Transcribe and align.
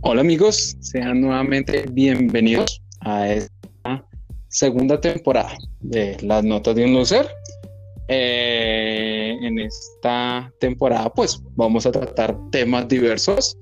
Hola 0.00 0.20
amigos, 0.20 0.76
sean 0.80 1.22
nuevamente 1.22 1.86
bienvenidos 1.90 2.82
a 3.00 3.32
esta 3.32 4.04
segunda 4.48 5.00
temporada 5.00 5.56
de 5.80 6.16
Las 6.22 6.44
Notas 6.44 6.74
de 6.74 6.84
un 6.84 6.92
Loser. 6.92 7.26
Eh, 8.08 9.34
en 9.40 9.58
esta 9.60 10.52
temporada 10.60 11.10
pues 11.12 11.40
vamos 11.56 11.86
a 11.86 11.92
tratar 11.92 12.36
temas 12.50 12.86
diversos, 12.86 13.56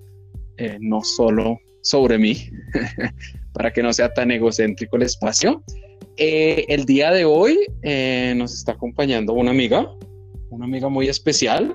eh, 0.56 0.78
no 0.80 1.02
solo 1.04 1.58
sobre 1.82 2.18
mí, 2.18 2.50
para 3.52 3.72
que 3.72 3.84
no 3.84 3.92
sea 3.92 4.12
tan 4.12 4.32
egocéntrico 4.32 4.96
el 4.96 5.02
espacio. 5.02 5.62
Eh, 6.16 6.64
el 6.68 6.86
día 6.86 7.12
de 7.12 7.24
hoy 7.24 7.56
nos 8.34 8.52
está 8.52 8.72
acompañando 8.72 9.32
una 9.32 9.52
amiga, 9.52 9.88
una 10.54 10.64
amiga 10.66 10.88
muy 10.88 11.08
especial, 11.08 11.74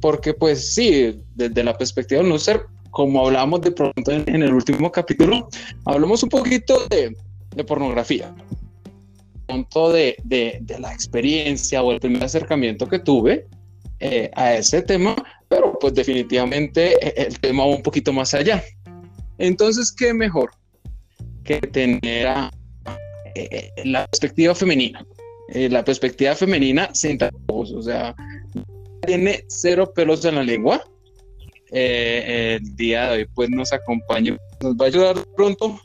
porque 0.00 0.34
pues 0.34 0.72
sí, 0.74 1.20
desde 1.34 1.64
la 1.64 1.76
perspectiva 1.76 2.20
de 2.20 2.26
un 2.26 2.32
loser, 2.32 2.62
como 2.90 3.26
hablamos 3.26 3.60
de 3.60 3.72
pronto 3.72 4.10
en, 4.10 4.42
el 4.42 4.54
último 4.54 4.90
capítulo, 4.90 5.48
hablamos 5.84 6.22
un 6.22 6.28
poquito 6.28 6.86
de, 6.88 7.14
de 7.54 7.64
pornografía, 7.64 8.34
punto 9.46 9.92
de, 9.92 10.16
de, 10.24 10.58
de, 10.62 10.78
la 10.78 10.92
experiencia 10.92 11.82
o 11.82 11.92
el 11.92 12.00
primer 12.00 12.24
acercamiento 12.24 12.88
que 12.88 12.98
tuve 12.98 13.46
eh, 14.00 14.30
a 14.34 14.54
ese 14.54 14.82
tema, 14.82 15.16
pero 15.48 15.78
pues 15.78 15.94
definitivamente 15.94 16.94
eh, 17.06 17.26
el 17.28 17.40
tema 17.40 17.64
va 17.64 17.76
un 17.76 17.82
poquito 17.82 18.12
más 18.12 18.34
allá. 18.34 18.62
Entonces, 19.38 19.90
¿qué 19.92 20.12
mejor 20.12 20.50
que 21.44 21.60
tener 21.60 22.28
eh, 23.34 23.70
la 23.84 24.06
perspectiva 24.06 24.54
femenina? 24.54 25.06
La 25.48 25.84
perspectiva 25.84 26.34
femenina 26.34 26.94
sin 26.94 27.18
tapujos, 27.18 27.72
o 27.72 27.82
sea, 27.82 28.14
tiene 29.06 29.44
cero 29.48 29.92
pelos 29.94 30.24
en 30.24 30.36
la 30.36 30.42
lengua. 30.42 30.84
el 31.70 32.76
día 32.76 33.10
de 33.10 33.18
hoy 33.18 33.26
pues 33.34 33.50
nos 33.50 33.72
acompaña, 33.72 34.36
nos 34.60 34.74
va 34.74 34.84
a 34.84 34.88
ayudar 34.88 35.16
pronto 35.36 35.80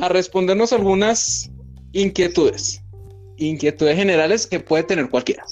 a 0.00 0.08
respondernos 0.08 0.72
algunas 0.72 1.50
inquietudes 1.92 2.84
inquietudes 3.36 3.96
generales 3.96 4.46
que 4.46 4.60
puede 4.60 4.84
tener 4.84 5.08
cualquiera. 5.08 5.44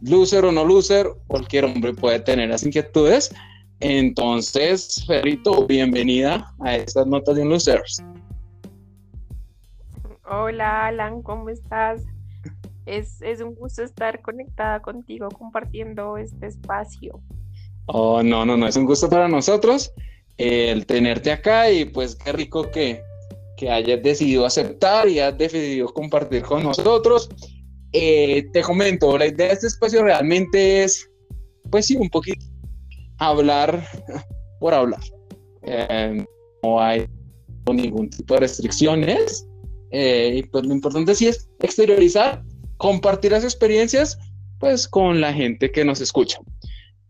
Loser 0.00 0.44
o 0.44 0.52
no 0.52 0.64
loser, 0.64 1.08
cualquier 1.26 1.64
hombre 1.64 1.92
puede 1.92 2.20
tener 2.20 2.48
las 2.48 2.64
inquietudes. 2.64 3.34
Entonces, 3.80 5.04
Ferrito, 5.06 5.66
bienvenida 5.66 6.52
a 6.60 6.76
estas 6.76 7.06
notas 7.06 7.36
de 7.36 7.42
un 7.42 7.50
Losers. 7.50 8.02
Hola, 10.24 10.86
Alan, 10.86 11.22
¿cómo 11.22 11.48
estás? 11.48 12.02
Es, 12.88 13.20
es, 13.22 13.40
un 13.40 13.54
gusto 13.54 13.82
estar 13.82 14.22
conectada 14.22 14.80
contigo, 14.80 15.28
compartiendo 15.28 16.16
este 16.16 16.46
espacio. 16.46 17.20
Oh, 17.86 18.22
no, 18.22 18.44
no, 18.44 18.56
no, 18.56 18.66
es 18.66 18.76
un 18.76 18.86
gusto 18.86 19.08
para 19.08 19.28
nosotros 19.28 19.92
el 20.38 20.86
tenerte 20.86 21.32
acá 21.32 21.70
y 21.70 21.84
pues 21.84 22.14
qué 22.14 22.32
rico 22.32 22.70
que, 22.70 23.02
que 23.56 23.68
hayas 23.68 24.02
decidido 24.02 24.46
aceptar 24.46 25.08
y 25.08 25.18
has 25.18 25.36
decidido 25.36 25.88
compartir 25.88 26.42
con 26.42 26.62
nosotros. 26.62 27.28
Eh, 27.92 28.46
te 28.52 28.62
comento, 28.62 29.18
la 29.18 29.26
idea 29.26 29.48
de 29.48 29.54
este 29.54 29.66
espacio 29.66 30.04
realmente 30.04 30.84
es, 30.84 31.10
pues 31.70 31.86
sí, 31.86 31.96
un 31.96 32.08
poquito 32.08 32.44
hablar 33.18 33.84
por 34.60 34.74
hablar. 34.74 35.00
Eh, 35.62 36.24
no 36.62 36.80
hay 36.80 37.06
ningún 37.66 38.08
tipo 38.08 38.34
de 38.34 38.40
restricciones. 38.40 39.44
Eh, 39.90 40.36
y 40.36 40.42
pues 40.44 40.66
lo 40.66 40.74
importante 40.74 41.14
sí 41.14 41.28
es 41.28 41.48
exteriorizar, 41.60 42.44
compartir 42.78 43.32
las 43.32 43.44
experiencias, 43.44 44.18
pues 44.58 44.88
con 44.88 45.20
la 45.20 45.32
gente 45.32 45.70
que 45.70 45.84
nos 45.84 46.00
escucha. 46.00 46.38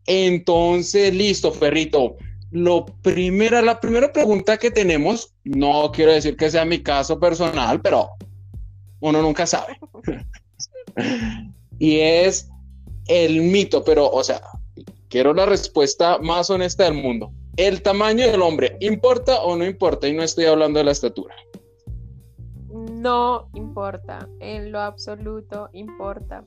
Entonces, 0.07 1.15
listo, 1.15 1.53
perrito. 1.53 2.17
Lo 2.51 2.87
primera, 3.03 3.61
la 3.61 3.79
primera 3.79 4.11
pregunta 4.11 4.57
que 4.57 4.71
tenemos, 4.71 5.35
no 5.45 5.93
quiero 5.93 6.13
decir 6.13 6.37
que 6.37 6.51
sea 6.51 6.65
mi 6.65 6.83
caso 6.83 7.21
personal, 7.21 7.81
pero 7.83 8.09
uno 9.01 9.21
nunca 9.21 9.47
sabe. 9.47 9.79
y 11.79 11.99
es 12.01 12.49
el 13.07 13.43
mito, 13.43 13.85
pero, 13.85 14.11
o 14.11 14.25
sea, 14.25 14.41
quiero 15.09 15.35
la 15.35 15.45
respuesta 15.45 16.19
más 16.19 16.49
honesta 16.49 16.85
del 16.85 16.95
mundo. 16.95 17.31
¿El 17.57 17.83
tamaño 17.83 18.27
del 18.31 18.41
hombre 18.41 18.77
importa 18.81 19.43
o 19.43 19.57
no 19.57 19.67
importa? 19.67 20.09
Y 20.09 20.15
no 20.15 20.23
estoy 20.23 20.47
hablando 20.47 20.79
de 20.79 20.85
la 20.85 20.93
estatura. 20.93 21.35
No 22.99 23.49
importa, 23.55 24.29
en 24.41 24.73
lo 24.73 24.81
absoluto 24.81 25.71
importa. 25.73 26.45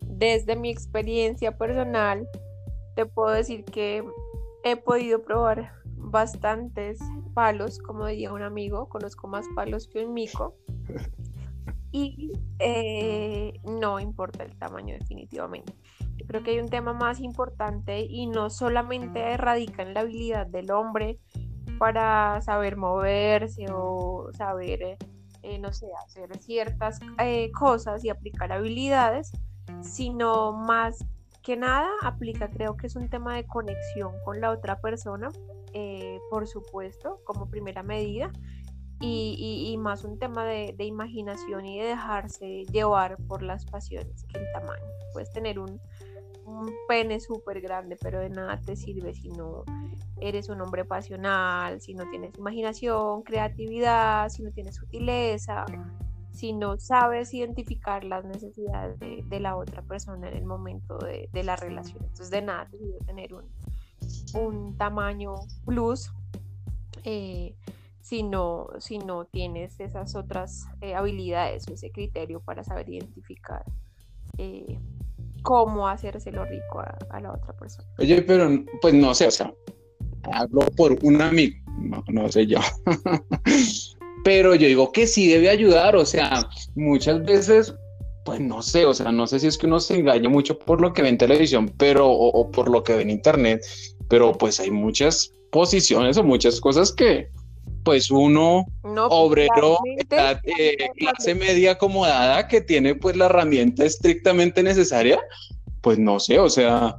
Desde 0.00 0.56
mi 0.56 0.70
experiencia 0.70 1.56
personal, 1.56 2.26
te 2.96 3.06
puedo 3.06 3.30
decir 3.30 3.64
que 3.64 4.04
he 4.64 4.76
podido 4.76 5.22
probar 5.22 5.72
bastantes 5.96 6.98
palos, 7.32 7.78
como 7.78 8.06
diría 8.06 8.32
un 8.32 8.42
amigo, 8.42 8.88
conozco 8.88 9.28
más 9.28 9.46
palos 9.54 9.88
que 9.88 10.04
un 10.04 10.14
mico. 10.14 10.56
Y 11.90 12.32
eh, 12.58 13.54
no 13.64 13.98
importa 13.98 14.44
el 14.44 14.58
tamaño 14.58 14.94
definitivamente. 14.98 15.72
creo 16.26 16.42
que 16.42 16.50
hay 16.50 16.58
un 16.58 16.68
tema 16.68 16.92
más 16.92 17.18
importante 17.18 18.00
y 18.00 18.26
no 18.26 18.50
solamente 18.50 19.38
radica 19.38 19.84
en 19.84 19.94
la 19.94 20.00
habilidad 20.00 20.46
del 20.46 20.70
hombre 20.70 21.18
para 21.78 22.42
saber 22.42 22.76
moverse 22.76 23.64
o 23.72 24.28
saber, 24.34 24.98
eh, 25.42 25.58
no 25.58 25.72
sé, 25.72 25.86
hacer 26.04 26.36
ciertas 26.38 26.98
eh, 27.18 27.50
cosas 27.52 28.04
y 28.04 28.08
aplicar 28.08 28.52
habilidades, 28.52 29.32
sino 29.82 30.52
más 30.52 31.04
que 31.42 31.56
nada 31.56 31.88
aplica, 32.02 32.50
creo 32.50 32.76
que 32.76 32.88
es 32.88 32.96
un 32.96 33.08
tema 33.08 33.36
de 33.36 33.46
conexión 33.46 34.12
con 34.24 34.40
la 34.40 34.50
otra 34.50 34.80
persona, 34.80 35.28
eh, 35.72 36.18
por 36.30 36.46
supuesto, 36.46 37.20
como 37.24 37.48
primera 37.48 37.82
medida, 37.82 38.30
y, 39.00 39.76
más 39.78 40.04
un 40.04 40.18
tema 40.18 40.44
de, 40.44 40.74
imaginación 40.80 41.64
y 41.64 41.78
de 41.78 41.86
dejarse 41.86 42.64
llevar 42.72 43.16
por 43.28 43.42
las 43.42 43.64
pasiones 43.64 44.24
que 44.24 44.40
el 44.40 44.52
tamaño. 44.52 44.84
Puedes 45.12 45.32
tener 45.32 45.58
un, 45.60 45.80
un 46.48 46.72
pene 46.88 47.20
súper 47.20 47.60
grande, 47.60 47.96
pero 48.00 48.20
de 48.20 48.30
nada 48.30 48.60
te 48.60 48.76
sirve 48.76 49.14
si 49.14 49.28
no 49.28 49.64
eres 50.20 50.48
un 50.48 50.60
hombre 50.60 50.84
pasional, 50.84 51.80
si 51.80 51.94
no 51.94 52.08
tienes 52.10 52.36
imaginación, 52.36 53.22
creatividad, 53.22 54.28
si 54.28 54.42
no 54.42 54.50
tienes 54.50 54.76
sutileza 54.76 55.64
si 56.38 56.52
no 56.52 56.78
sabes 56.78 57.34
identificar 57.34 58.04
las 58.04 58.24
necesidades 58.24 58.96
de, 59.00 59.40
la 59.40 59.56
otra 59.56 59.82
persona 59.82 60.28
en 60.28 60.36
el 60.36 60.44
momento 60.44 60.96
de, 60.98 61.28
la 61.42 61.56
relación. 61.56 61.98
Entonces, 62.00 62.30
de 62.30 62.42
nada 62.42 62.68
te 62.70 62.78
debe 62.78 62.98
tener 63.04 63.34
un, 63.34 64.76
tamaño 64.76 65.34
plus 65.64 66.12
eh, 67.02 67.56
si, 68.00 68.22
no, 68.22 68.68
si 68.78 68.98
no 68.98 69.24
tienes 69.24 69.80
esas 69.80 70.14
otras 70.14 70.68
eh, 70.80 70.94
habilidades 70.94 71.66
o 71.68 71.74
ese 71.74 71.90
criterio 71.90 72.38
para 72.38 72.62
saber 72.62 72.88
identificar 72.88 73.64
eh, 74.36 74.78
cómo 75.48 75.88
hacérselo 75.88 76.44
rico 76.44 76.80
a, 77.08 77.20
la 77.20 77.32
otra 77.32 77.54
persona. 77.54 77.88
Oye, 77.98 78.20
pero 78.20 78.50
pues 78.82 78.92
no 78.92 79.14
sé, 79.14 79.28
o 79.28 79.30
sea, 79.30 79.50
hablo 80.30 80.60
por 80.76 80.98
un 81.02 81.22
amigo, 81.22 81.56
no, 81.80 82.04
no 82.08 82.30
sé 82.30 82.46
yo. 82.46 82.58
pero 84.24 84.54
yo 84.54 84.66
digo 84.66 84.92
que 84.92 85.06
sí 85.06 85.26
debe 85.26 85.48
ayudar, 85.48 85.96
o 85.96 86.04
sea, 86.04 86.46
muchas 86.74 87.24
veces, 87.24 87.74
pues 88.26 88.40
no 88.40 88.60
sé, 88.60 88.84
o 88.84 88.92
sea, 88.92 89.10
no 89.10 89.26
sé 89.26 89.40
si 89.40 89.46
es 89.46 89.56
que 89.56 89.64
uno 89.64 89.80
se 89.80 89.98
engaña 89.98 90.28
mucho 90.28 90.58
por 90.58 90.82
lo 90.82 90.92
que 90.92 91.00
ve 91.00 91.08
en 91.08 91.16
televisión, 91.16 91.72
pero, 91.78 92.10
o, 92.10 92.50
por 92.50 92.68
lo 92.68 92.82
que 92.82 92.96
ve 92.96 93.00
en 93.00 93.08
internet, 93.08 93.64
pero 94.10 94.32
pues 94.34 94.60
hay 94.60 94.70
muchas 94.70 95.32
posiciones 95.50 96.18
o 96.18 96.24
muchas 96.24 96.60
cosas 96.60 96.92
que, 96.92 97.30
pues 97.88 98.10
uno 98.10 98.66
obrero 99.08 99.78
eh, 100.44 100.76
clase 100.98 101.34
media 101.34 101.70
acomodada 101.70 102.46
que 102.46 102.60
tiene 102.60 102.94
pues 102.94 103.16
la 103.16 103.24
herramienta 103.24 103.82
estrictamente 103.82 104.62
necesaria, 104.62 105.18
pues 105.80 105.98
no 105.98 106.20
sé, 106.20 106.38
o 106.38 106.50
sea, 106.50 106.98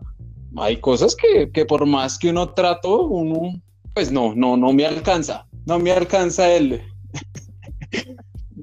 hay 0.58 0.78
cosas 0.78 1.16
que, 1.16 1.52
que 1.52 1.64
por 1.64 1.86
más 1.86 2.18
que 2.18 2.32
uno 2.32 2.56
trato, 2.56 3.04
uno, 3.04 3.62
pues 3.94 4.12
no, 4.12 4.34
no, 4.34 4.58
no 4.58 4.74
me 4.74 4.88
alcanza, 4.88 5.46
no 5.68 5.78
me 5.78 5.92
alcanza 5.92 6.52
el, 6.52 6.82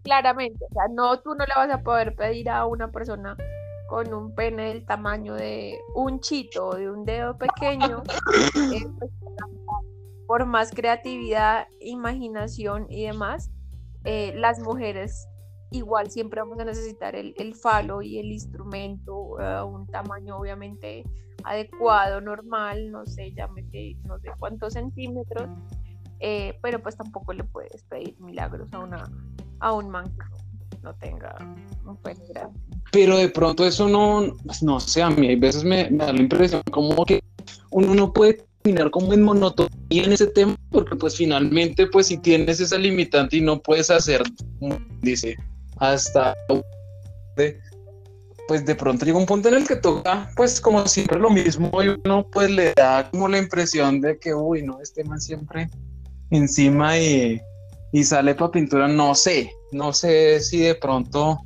Claramente, 0.03 0.65
o 0.65 0.75
sea, 0.75 0.89
no, 0.93 1.21
tú 1.21 1.37
no 1.37 1.45
le 1.45 1.53
vas 1.55 1.71
a 1.71 1.81
poder 1.81 2.17
pedir 2.17 2.51
a 2.51 2.67
una 2.67 2.91
persona 2.91 3.37
con 3.89 4.13
un 4.13 4.35
pene 4.35 4.71
del 4.71 4.85
tamaño 4.85 5.35
de 5.35 5.79
un 5.95 6.19
chito 6.19 6.71
o 6.71 6.75
de 6.75 6.91
un 6.91 7.05
dedo 7.05 7.39
pequeño, 7.39 8.03
eh, 8.75 8.85
pues, 8.99 9.11
por 10.27 10.47
más 10.47 10.71
creatividad, 10.71 11.67
imaginación 11.81 12.87
y 12.89 13.05
demás, 13.05 13.51
eh, 14.05 14.35
las 14.37 14.61
mujeres 14.61 15.29
igual 15.73 16.11
siempre 16.11 16.41
vamos 16.41 16.59
a 16.61 16.65
necesitar 16.65 17.17
el, 17.17 17.55
falo 17.55 18.03
y 18.03 18.19
el 18.19 18.27
instrumento, 18.27 19.39
a 19.41 19.65
un 19.65 19.87
tamaño 19.89 20.37
obviamente 20.39 21.05
adecuado, 21.45 22.21
normal, 22.21 22.91
no 22.91 23.05
sé, 23.07 23.33
llámete, 23.33 23.97
no 24.05 24.19
sé 24.19 24.31
cuántos 24.39 24.75
centímetros, 24.75 25.49
eh, 26.21 26.59
pero 26.63 26.81
pues 26.83 26.97
tampoco 26.97 27.33
le 27.33 27.45
puedes 27.45 27.83
pedir 27.85 28.19
milagros 28.21 28.73
a, 28.73 28.79
una, 28.81 29.11
a 29.61 29.73
un 29.73 29.91
man 29.91 30.13
no 30.87 30.95
tenga 30.95 31.37
un 31.85 31.97
pene 31.97 32.25
grande. 32.29 32.61
Pero 32.93 33.17
de 33.17 33.29
pronto 33.29 33.67
eso 33.67 33.89
no, 33.89 34.37
no 34.63 34.81
sé, 34.81 35.03
a 35.03 35.11
mí 35.11 35.27
hay 35.27 35.37
veces 35.37 35.65
me, 35.65 35.89
da 35.91 36.13
la 36.13 36.21
impresión 36.21 36.63
como 36.71 37.05
que 37.05 37.23
uno 37.71 37.95
no 37.95 38.13
puede 38.13 38.46
terminar 38.67 38.91
como 38.91 39.13
en 39.13 39.23
monotonía 39.23 40.05
en 40.05 40.13
ese 40.13 40.27
tema, 40.27 40.57
porque 40.71 40.97
pues 40.97 41.17
finalmente, 41.17 41.87
pues 41.87 42.09
si 42.09 42.19
tienes 42.19 42.61
esa 42.61 42.77
limitante 42.79 43.37
y 43.37 43.41
no 43.41 43.61
puedes 43.61 43.91
hacer, 43.91 44.23
dice, 45.03 45.37
hasta 45.77 46.35
pues 48.49 48.65
de 48.65 48.75
pronto 48.75 49.05
llega 49.05 49.19
un 49.19 49.27
punto 49.27 49.49
en 49.49 49.55
el 49.55 49.67
que 49.67 49.77
toca, 49.77 50.31
pues 50.37 50.61
como 50.61 50.87
siempre 50.87 51.19
lo 51.19 51.31
mismo, 51.31 51.71
y 51.83 51.89
uno 51.89 52.27
pues 52.33 52.51
le 52.51 52.73
da 52.75 53.09
como 53.11 53.29
la 53.29 53.39
impresión 53.39 54.01
de 54.01 54.19
que, 54.19 54.35
uy, 54.35 54.63
no, 54.63 54.81
este 54.81 55.05
man 55.05 55.21
siempre 55.21 55.69
encima 56.31 56.99
y, 56.99 57.41
y 57.93 58.05
sale 58.05 58.35
para 58.35 58.51
pintura, 58.51 58.89
no 58.89 59.15
sé, 59.15 59.51
no 59.73 59.93
sé 59.93 60.41
si 60.41 60.59
de 60.59 60.75
pronto, 60.75 61.39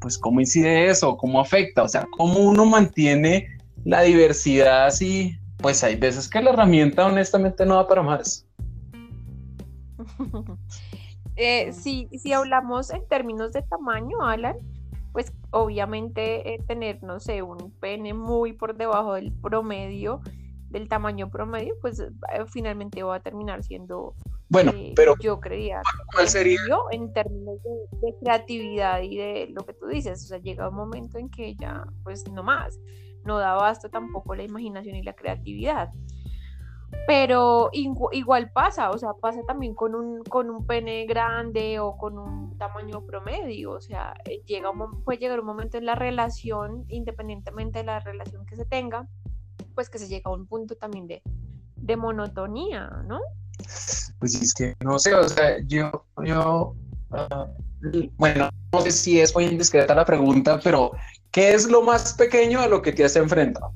pues 0.00 0.18
cómo 0.18 0.40
incide 0.40 0.90
eso, 0.90 1.16
cómo 1.16 1.40
afecta, 1.40 1.82
o 1.82 1.88
sea, 1.88 2.06
cómo 2.16 2.40
uno 2.40 2.66
mantiene 2.66 3.46
la 3.84 4.02
diversidad 4.02 4.86
así, 4.86 5.39
pues 5.62 5.82
hay 5.84 5.96
veces 5.96 6.28
que 6.28 6.40
la 6.42 6.50
herramienta 6.50 7.06
honestamente 7.06 7.64
no 7.66 7.76
da 7.76 7.86
para 7.86 8.02
más. 8.02 8.46
eh, 11.36 11.72
si, 11.72 12.08
si 12.18 12.32
hablamos 12.32 12.90
en 12.90 13.06
términos 13.08 13.52
de 13.52 13.62
tamaño, 13.62 14.22
Alan, 14.22 14.56
pues 15.12 15.32
obviamente 15.50 16.54
eh, 16.54 16.62
tener, 16.66 17.02
no 17.02 17.20
sé, 17.20 17.42
un 17.42 17.72
pene 17.80 18.14
muy 18.14 18.52
por 18.52 18.76
debajo 18.76 19.14
del 19.14 19.32
promedio, 19.32 20.20
del 20.70 20.88
tamaño 20.88 21.30
promedio, 21.30 21.74
pues 21.80 22.00
eh, 22.00 22.10
finalmente 22.46 23.02
va 23.02 23.16
a 23.16 23.20
terminar 23.20 23.64
siendo, 23.64 24.14
bueno, 24.48 24.72
eh, 24.74 24.92
pero 24.94 25.16
yo 25.18 25.40
creía, 25.40 25.82
¿cuál 26.14 26.28
sería? 26.28 26.60
en 26.92 27.12
términos 27.12 27.58
de, 28.00 28.14
creatividad 28.20 29.02
y 29.02 29.16
de 29.16 29.48
lo 29.50 29.66
que 29.66 29.74
tú 29.74 29.86
dices, 29.86 30.22
o 30.24 30.26
sea, 30.28 30.38
llega 30.38 30.68
un 30.68 30.76
momento 30.76 31.18
en 31.18 31.28
que 31.28 31.56
ya, 31.56 31.84
pues 32.04 32.28
no 32.30 32.44
más, 32.44 32.78
no 33.24 33.38
da 33.38 33.54
basto 33.54 33.90
tampoco 33.90 34.34
la 34.34 34.42
imaginación 34.42 34.96
y 34.96 35.02
la 35.02 35.14
creatividad. 35.14 35.90
Pero 37.06 37.70
igual 37.72 38.50
pasa, 38.52 38.90
o 38.90 38.98
sea, 38.98 39.10
pasa 39.20 39.40
también 39.46 39.74
con 39.74 39.94
un, 39.94 40.24
con 40.24 40.50
un 40.50 40.66
pene 40.66 41.06
grande 41.06 41.78
o 41.78 41.96
con 41.96 42.18
un 42.18 42.58
tamaño 42.58 43.04
promedio, 43.06 43.72
o 43.72 43.80
sea, 43.80 44.14
eh, 44.24 44.42
llega 44.44 44.70
puede 45.04 45.18
llegar 45.18 45.40
un 45.40 45.46
momento 45.46 45.78
en 45.78 45.86
la 45.86 45.94
relación, 45.94 46.84
independientemente 46.88 47.78
de 47.80 47.84
la 47.84 48.00
relación 48.00 48.44
que 48.44 48.56
se 48.56 48.64
tenga, 48.64 49.08
pues 49.74 49.88
que 49.88 49.98
se 49.98 50.08
llega 50.08 50.30
a 50.30 50.34
un 50.34 50.46
punto 50.46 50.76
también 50.76 51.06
de, 51.06 51.22
de 51.76 51.96
monotonía, 51.96 52.88
¿no? 53.06 53.20
Pues 54.18 54.34
es 54.40 54.52
que 54.52 54.76
no 54.80 54.98
sé, 54.98 55.14
o 55.14 55.28
sea, 55.28 55.58
yo, 55.66 56.04
yo, 56.24 56.74
ah, 57.12 57.46
bueno, 58.16 58.50
no 58.72 58.80
sé 58.82 58.90
si 58.90 59.20
es 59.20 59.34
muy 59.34 59.44
indiscreta 59.44 59.94
la 59.94 60.04
pregunta, 60.04 60.60
pero 60.62 60.92
¿qué 61.30 61.52
es 61.52 61.68
lo 61.68 61.82
más 61.82 62.14
pequeño 62.14 62.60
a 62.60 62.68
lo 62.68 62.82
que 62.82 62.92
te 62.92 63.04
has 63.04 63.16
enfrentado? 63.16 63.72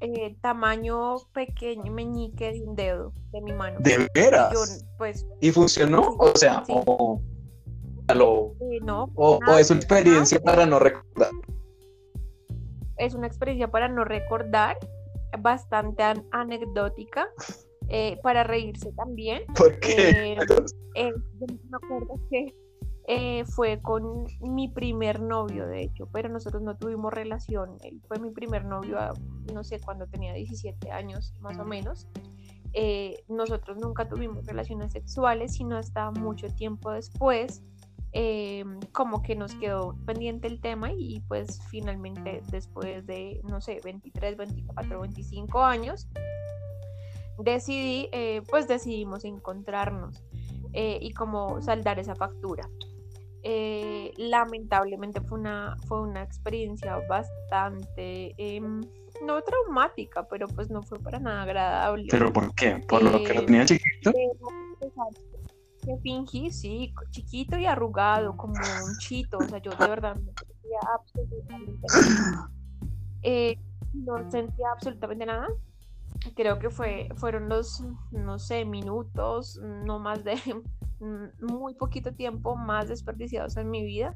Eh, 0.00 0.36
tamaño 0.42 1.16
pequeño, 1.32 1.90
meñique 1.90 2.52
de 2.52 2.62
un 2.62 2.76
dedo 2.76 3.12
de 3.32 3.40
mi 3.40 3.52
mano. 3.52 3.78
¿De 3.80 4.08
veras? 4.14 4.84
pues, 4.98 5.26
¿Y 5.40 5.50
funcionó? 5.50 6.16
o 6.18 6.36
sea, 6.36 6.62
o, 6.68 7.20
eh, 8.08 8.80
no, 8.82 9.10
o, 9.14 9.40
es 9.58 9.70
una 9.70 9.80
experiencia 9.80 10.38
para 10.40 10.66
no 10.66 10.78
recordar. 10.78 11.30
Es 12.98 13.14
una 13.14 13.26
experiencia 13.26 13.70
para 13.70 13.88
no 13.88 14.04
recordar, 14.04 14.76
bastante 15.40 16.02
anecdótica, 16.30 17.28
eh, 17.88 18.18
para 18.22 18.44
reírse 18.44 18.92
también. 18.92 19.42
¿Por 19.54 19.78
qué? 19.80 20.36
me 20.94 21.76
acuerdo 21.76 22.20
que 22.30 22.54
eh, 23.08 23.44
fue 23.44 23.80
con 23.80 24.26
mi 24.40 24.66
primer 24.66 25.20
novio, 25.20 25.68
de 25.68 25.82
hecho, 25.82 26.08
pero 26.12 26.28
nosotros 26.28 26.60
no 26.62 26.76
tuvimos 26.76 27.14
relación. 27.14 27.78
Él 27.84 28.02
fue 28.08 28.18
mi 28.18 28.30
primer 28.30 28.64
novio, 28.64 28.98
no 29.54 29.62
sé, 29.62 29.78
cuando 29.78 30.08
tenía 30.08 30.32
17 30.32 30.90
años, 30.90 31.32
más 31.40 31.56
o 31.56 31.64
menos. 31.64 32.08
Eh, 32.72 33.22
nosotros 33.28 33.78
nunca 33.78 34.08
tuvimos 34.08 34.44
relaciones 34.44 34.90
sexuales, 34.90 35.54
sino 35.54 35.76
hasta 35.76 36.10
mucho 36.10 36.48
tiempo 36.48 36.90
después, 36.90 37.62
eh, 38.10 38.64
como 38.90 39.22
que 39.22 39.36
nos 39.36 39.54
quedó 39.54 39.96
pendiente 40.04 40.48
el 40.48 40.60
tema 40.60 40.90
y 40.92 41.20
pues 41.28 41.60
finalmente 41.70 42.42
después 42.50 43.06
de, 43.06 43.40
no 43.44 43.60
sé, 43.60 43.80
23, 43.84 44.36
24, 44.36 45.00
25 45.00 45.62
años, 45.62 46.08
decidí, 47.38 48.10
pues 48.50 48.66
decidimos 48.66 49.24
encontrarnos. 49.24 50.24
y 50.74 51.10
como 51.12 51.62
saldar 51.62 51.98
esa 51.98 52.14
factura. 52.14 52.68
Eh, 53.48 54.12
lamentablemente 54.16 55.20
fue 55.20 55.38
una, 55.38 55.76
fue 55.86 56.02
una 56.02 56.20
experiencia 56.20 56.98
bastante, 57.08 58.34
em, 58.38 58.80
no 59.24 59.40
traumática, 59.40 60.26
pero 60.26 60.48
pues 60.48 60.68
no 60.68 60.82
fue 60.82 60.98
para 60.98 61.20
nada 61.20 61.42
agradable. 61.42 62.08
¿Pero 62.10 62.32
por 62.32 62.52
qué? 62.56 62.84
¿Por 62.88 63.04
lo 63.04 63.22
que 63.22 63.34
lo 63.34 63.44
tenía 63.44 63.62
eh, 63.62 63.66
chiquito? 63.66 64.12
Que 65.80 65.96
fingí, 66.02 66.50
sí, 66.50 66.92
chiquito 67.10 67.56
y 67.56 67.66
arrugado, 67.66 68.36
como 68.36 68.54
un 68.54 68.98
chito, 68.98 69.38
o 69.38 69.44
sea, 69.44 69.58
yo 69.58 69.70
de 69.70 69.86
verdad 69.86 70.16
no 70.16 70.32
sentía 70.44 70.78
absolutamente 70.92 71.86
nada. 71.86 72.50
Eh, 73.22 73.58
no 73.92 74.30
sentía 74.30 74.70
absolutamente 74.72 75.26
nada. 75.26 75.48
Creo 76.34 76.58
que 76.58 76.70
fue, 76.70 77.08
fueron 77.16 77.48
los, 77.48 77.84
no 78.10 78.38
sé, 78.38 78.64
minutos, 78.64 79.60
no 79.62 79.98
más 79.98 80.24
de 80.24 80.36
muy 81.40 81.74
poquito 81.74 82.12
tiempo 82.12 82.56
más 82.56 82.88
desperdiciados 82.88 83.56
en 83.56 83.70
mi 83.70 83.84
vida 83.84 84.12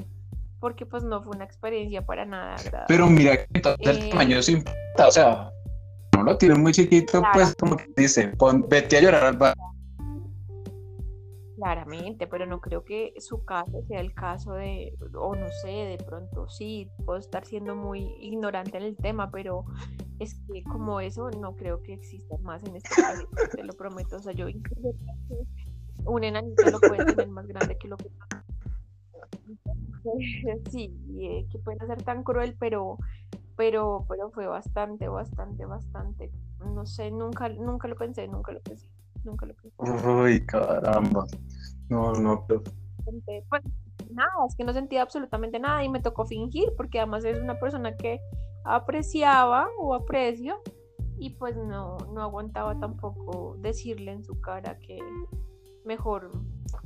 porque 0.61 0.87
pues 0.87 1.03
no 1.03 1.23
fue 1.23 1.35
una 1.35 1.45
experiencia 1.45 2.05
para 2.05 2.25
nada 2.27 2.55
agradable. 2.55 2.87
Pero 2.89 3.07
mira 3.07 3.37
que 3.37 3.47
entonces 3.55 3.89
el 3.89 4.03
eh, 4.05 4.11
tamaño 4.11 4.43
sí 4.43 4.53
importa, 4.53 5.09
o 5.09 5.11
sea, 5.11 5.51
no 6.15 6.23
lo 6.23 6.37
tiene 6.37 6.55
muy 6.57 6.73
chiquito, 6.73 7.23
pues 7.33 7.55
como 7.59 7.77
que 7.77 7.87
dice, 7.97 8.33
vete 8.69 8.99
a 8.99 9.01
llorar 9.01 9.25
al 9.25 9.37
bar. 9.37 9.55
Claramente, 11.61 12.27
pero 12.27 12.47
no 12.47 12.59
creo 12.63 12.85
que 12.85 13.13
su 13.19 13.45
caso 13.45 13.83
sea 13.87 14.01
el 14.01 14.15
caso 14.15 14.55
de, 14.55 14.97
o 15.15 15.35
no 15.37 15.47
sé, 15.63 15.69
de 15.69 15.99
pronto 15.99 16.49
sí, 16.49 16.91
puedo 17.05 17.19
estar 17.19 17.45
siendo 17.45 17.77
muy 17.77 18.15
ignorante 18.19 18.79
en 18.79 18.85
el 18.85 18.97
tema, 18.97 19.31
pero 19.31 19.67
es 20.19 20.37
que 20.51 20.63
como 20.63 21.01
eso 21.01 21.31
no 21.31 21.57
creo 21.57 21.83
que 21.83 21.93
exista 21.93 22.39
más 22.39 22.65
en 22.65 22.77
este 22.77 22.89
caso, 22.95 23.29
te 23.55 23.63
lo 23.63 23.75
prometo, 23.75 24.17
o 24.17 24.21
sea, 24.21 24.33
yo 24.33 24.47
un 26.07 26.25
enanito 26.25 26.71
lo 26.71 26.81
puede 26.81 27.05
tener 27.05 27.29
más 27.29 27.47
grande 27.47 27.77
que 27.77 27.89
lo 27.89 27.99
que 27.99 28.09
sí, 30.71 30.95
eh, 31.21 31.47
que 31.53 31.59
puede 31.59 31.87
ser 31.87 32.03
tan 32.03 32.23
cruel, 32.23 32.57
pero, 32.59 32.97
pero, 33.55 34.07
pero 34.09 34.31
fue 34.31 34.47
bastante, 34.47 35.09
bastante, 35.09 35.67
bastante. 35.67 36.31
No 36.65 36.87
sé, 36.87 37.11
nunca, 37.11 37.51
nunca 37.51 37.87
lo 37.87 37.97
pensé, 37.97 38.27
nunca 38.29 38.53
lo 38.53 38.61
pensé, 38.61 38.89
nunca 39.25 39.47
lo 39.47 39.55
pensé. 39.55 39.77
Uy, 40.07 40.47
caramba. 40.47 41.27
No, 41.89 42.13
no, 42.13 42.45
pero... 42.47 42.63
Pues 43.05 43.63
nada, 44.11 44.31
es 44.47 44.55
que 44.57 44.65
no 44.65 44.73
sentía 44.73 45.03
absolutamente 45.03 45.59
nada 45.59 45.83
y 45.85 45.89
me 45.89 46.01
tocó 46.01 46.27
fingir, 46.27 46.73
porque 46.77 46.99
además 47.01 47.25
es 47.25 47.41
una 47.41 47.59
persona 47.59 47.97
que 47.97 48.21
apreciaba 48.65 49.69
o 49.79 49.95
aprecio 49.95 50.61
y 51.19 51.31
pues 51.31 51.57
no, 51.57 51.99
no 52.13 52.23
aguantaba 52.23 52.79
tampoco 52.79 53.57
decirle 53.59 54.13
en 54.13 54.25
su 54.25 54.41
cara 54.41 54.79
que, 54.79 54.99
mejor 55.85 56.31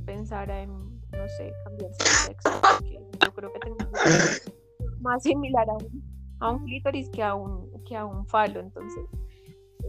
pensar 0.04 0.50
en, 0.50 0.70
no 0.70 1.28
sé, 1.36 1.52
cambiarse 1.64 2.02
de 2.02 2.10
sexo, 2.10 2.50
porque 2.60 3.00
yo 3.24 3.34
creo 3.34 3.52
que 3.52 3.60
tengo 3.60 3.76
más 5.00 5.22
similar 5.22 5.68
a 5.68 5.74
un, 5.74 6.02
a 6.40 6.50
un 6.50 6.64
clítoris 6.64 7.08
que 7.10 7.22
a 7.22 7.34
un, 7.34 7.70
que 7.84 7.96
a 7.96 8.04
un 8.04 8.26
falo, 8.26 8.60
entonces 8.60 9.04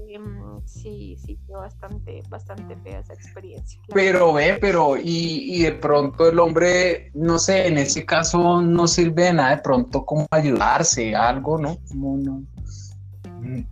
em, 0.09 0.61
sí, 0.65 1.17
sí, 1.17 1.37
fue 1.45 1.57
bastante, 1.57 2.23
bastante 2.29 2.75
fea 2.77 2.99
esa 2.99 3.13
experiencia. 3.13 3.81
Pero 3.93 4.33
ve, 4.33 4.57
pero 4.59 4.97
y, 4.97 5.55
y, 5.55 5.63
de 5.63 5.73
pronto 5.73 6.29
el 6.29 6.39
hombre, 6.39 7.11
no 7.13 7.39
sé, 7.39 7.67
en 7.67 7.77
ese 7.77 8.05
caso 8.05 8.61
no 8.61 8.87
sirve 8.87 9.23
de 9.23 9.33
nada, 9.33 9.55
de 9.55 9.61
pronto 9.61 10.05
como 10.05 10.27
ayudarse, 10.31 11.15
algo, 11.15 11.57
¿no? 11.57 11.77
No, 11.93 12.17
no. 12.17 12.43
no 13.41 13.65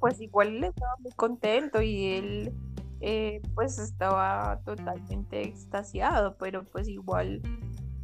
pues 0.00 0.20
igual 0.20 0.56
él 0.56 0.64
estaba 0.64 0.94
muy 1.00 1.12
contento 1.12 1.82
y 1.82 2.06
él 2.14 2.52
eh, 3.00 3.40
pues 3.54 3.78
estaba 3.78 4.60
totalmente 4.64 5.42
extasiado, 5.42 6.36
pero 6.36 6.64
pues 6.64 6.88
igual 6.88 7.42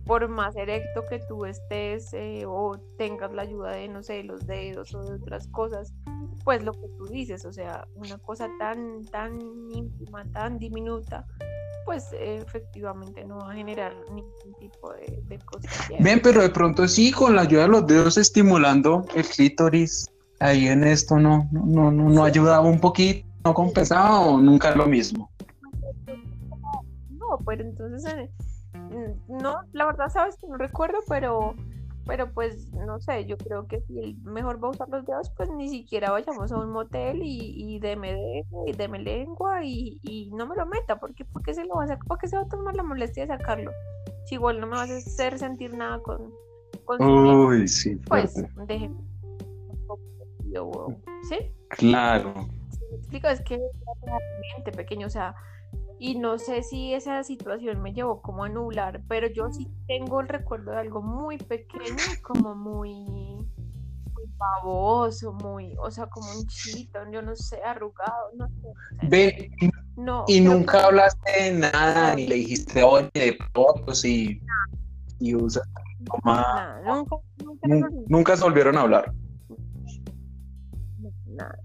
por 0.05 0.29
más 0.29 0.57
erecto 0.57 1.05
que 1.09 1.19
tú 1.21 1.45
estés 1.47 2.13
eh, 2.13 2.45
o 2.47 2.79
tengas 2.99 3.33
la 3.33 3.43
ayuda 3.43 3.73
de, 3.73 3.89
no 3.89 4.03
sé, 4.03 4.23
los 4.23 4.47
dedos 4.47 4.95
o 4.95 5.03
de 5.03 5.15
otras 5.15 5.49
cosas, 5.49 5.93
pues 6.45 6.63
lo 6.63 6.73
que 6.73 6.89
tú 6.99 7.07
dices, 7.07 7.45
o 7.45 7.53
sea, 7.53 7.87
una 7.95 8.19
cosa 8.19 8.49
tan, 8.59 9.05
tan 9.07 9.41
íntima, 9.73 10.25
tan 10.33 10.59
diminuta, 10.59 11.27
pues 11.87 12.09
efectivamente 12.19 13.25
no 13.25 13.39
va 13.39 13.53
a 13.53 13.55
generar 13.55 13.95
ningún 14.11 14.55
tipo 14.59 14.93
de, 14.93 15.23
de 15.27 15.39
cosas. 15.39 15.89
Ven, 16.01 16.21
pero 16.23 16.43
de 16.43 16.51
pronto 16.51 16.87
sí, 16.89 17.13
con 17.13 17.37
la 17.37 17.43
ayuda 17.43 17.63
de 17.63 17.69
los 17.69 17.87
dedos 17.87 18.17
estimulando 18.19 19.05
el 19.15 19.25
clítoris, 19.25 20.07
ahí 20.41 20.69
en 20.69 20.85
esto 20.85 21.19
no, 21.19 21.49
no, 21.53 21.91
no, 21.91 22.11
no 22.11 22.25
ayudaba 22.25 22.69
un 22.69 22.81
poquito 22.81 23.27
no 23.45 23.53
compensaba 23.53 24.21
o 24.21 24.41
nunca 24.41 24.71
es 24.71 24.77
lo 24.77 24.87
mismo? 24.87 25.31
No, 27.11 27.39
pero 27.45 27.63
entonces 27.63 28.15
mm, 28.15 28.44
no, 29.29 29.61
la 29.73 29.87
verdad 29.87 30.09
sabes 30.09 30.37
que 30.37 30.47
no 30.47 30.57
recuerdo, 30.57 30.99
pero 31.09 31.55
pero 32.07 32.31
pues 32.33 32.71
no 32.73 33.01
sé, 33.01 33.25
yo 33.25 33.37
creo 33.39 33.67
que 33.67 33.81
si 33.81 33.99
el 33.99 34.17
mejor 34.19 34.63
va 34.63 34.69
a 34.69 34.73
usar 34.73 34.89
los 34.91 35.07
dedos, 35.07 35.31
pues 35.37 35.51
ni 35.51 35.69
siquiera 35.69 36.11
vayamos 36.11 36.53
a 36.53 36.59
un 36.59 36.71
motel 36.71 37.23
y, 37.23 37.55
y 37.57 37.79
deme 37.79 38.13
dedo 38.13 38.65
y 38.67 38.73
deme 38.73 38.99
lengua 38.99 39.65
y, 39.65 40.01
y, 40.03 40.31
no 40.33 40.47
me 40.47 40.55
lo 40.55 40.67
meta, 40.67 41.01
porque 41.01 41.25
¿por 41.25 41.43
qué 41.43 41.55
se 41.55 41.65
lo 41.65 41.77
va 41.77 41.85
a 41.85 41.89
sacar? 41.89 42.07
¿Por 42.07 42.19
qué 42.19 42.29
se 42.29 42.37
va 42.37 42.43
a 42.43 42.49
tomar 42.49 42.77
la 42.77 42.83
molestia 42.83 43.27
de 43.27 43.29
sacarlo? 43.29 43.71
Si 44.27 44.35
igual 44.35 44.61
no 44.61 44.67
me 44.67 44.77
vas 44.77 44.91
a 44.91 44.97
hacer 44.97 45.39
sentir 45.39 45.75
nada 45.75 45.99
con, 46.01 46.31
con 46.85 47.03
Uy, 47.03 47.67
sí, 47.69 47.97
pues 47.97 48.35
déjeme. 48.67 48.97
¿Sí? 51.29 51.39
Claro. 51.71 52.35
me 52.91 52.97
explico, 52.99 53.29
es 53.29 53.41
que 53.41 53.55
es 53.55 54.77
pequeño, 54.77 55.07
o 55.07 55.11
sea, 55.11 55.35
y 55.99 56.19
no 56.19 56.39
sé 56.39 56.63
si 56.63 56.93
esa 56.93 57.23
situación 57.23 57.81
me 57.81 57.93
llevó 57.93 58.21
como 58.21 58.45
a 58.45 58.49
nublar, 58.49 59.03
pero 59.09 59.29
yo 59.29 59.51
sí 59.53 59.69
tengo 59.87 60.21
el 60.21 60.29
recuerdo 60.29 60.73
de 60.73 60.79
algo 60.79 61.03
muy 61.03 61.39
pequeño, 61.39 61.97
como 62.23 62.55
muy, 62.55 62.93
muy 62.95 64.25
baboso, 64.37 65.33
muy, 65.33 65.75
o 65.79 65.91
sea, 65.91 66.07
como 66.07 66.31
un 66.33 66.47
chito, 66.47 66.99
yo 67.13 67.23
no 67.23 67.37
sé, 67.37 67.63
arrugado, 67.63 68.31
no 68.37 68.49
sé. 68.49 68.69
Ve, 69.09 69.51
no, 69.97 70.25
y 70.27 70.41
nunca 70.41 70.85
hablaste 70.85 71.43
de 71.43 71.53
nada, 71.53 72.15
ni 72.17 72.27
le 72.27 72.37
dijiste, 72.37 72.83
oye, 72.83 73.11
de 73.15 73.39
fotos 73.53 74.05
y, 74.05 74.41
y 75.21 75.35
usa. 75.35 75.63
Nada, 76.25 76.83
nunca, 76.85 77.17
nunca, 77.63 77.89
nunca 78.09 78.37
se 78.37 78.45
volvieron 78.45 78.77
a 78.77 78.81
hablar. 78.83 79.13
Nada. 81.27 81.59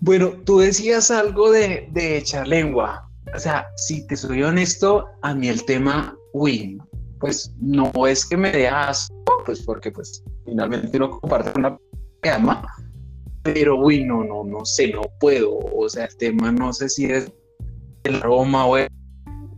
Bueno, 0.00 0.32
tú 0.44 0.58
decías 0.58 1.10
algo 1.10 1.50
de, 1.50 1.88
de 1.92 2.18
echar 2.18 2.46
lengua. 2.46 3.03
O 3.32 3.38
sea, 3.38 3.66
si 3.76 4.06
te 4.06 4.16
soy 4.16 4.42
honesto, 4.42 5.06
a 5.22 5.34
mí 5.34 5.48
el 5.48 5.64
tema, 5.64 6.16
uy, 6.32 6.78
pues 7.20 7.52
no 7.60 7.90
es 8.06 8.26
que 8.26 8.36
me 8.36 8.50
dé 8.52 8.68
pues 9.46 9.62
porque 9.62 9.90
pues 9.90 10.22
finalmente 10.44 10.98
no 10.98 11.10
comparte 11.20 11.58
una 11.58 11.78
cama, 12.20 12.66
pero 13.42 13.78
uy, 13.78 14.04
no, 14.04 14.24
no, 14.24 14.44
no 14.44 14.64
sé, 14.64 14.88
no 14.88 15.02
puedo. 15.20 15.58
O 15.58 15.88
sea, 15.88 16.04
el 16.06 16.16
tema 16.16 16.52
no 16.52 16.72
sé 16.72 16.88
si 16.88 17.06
es 17.06 17.32
el 18.04 18.16
aroma 18.16 18.66
o 18.66 18.78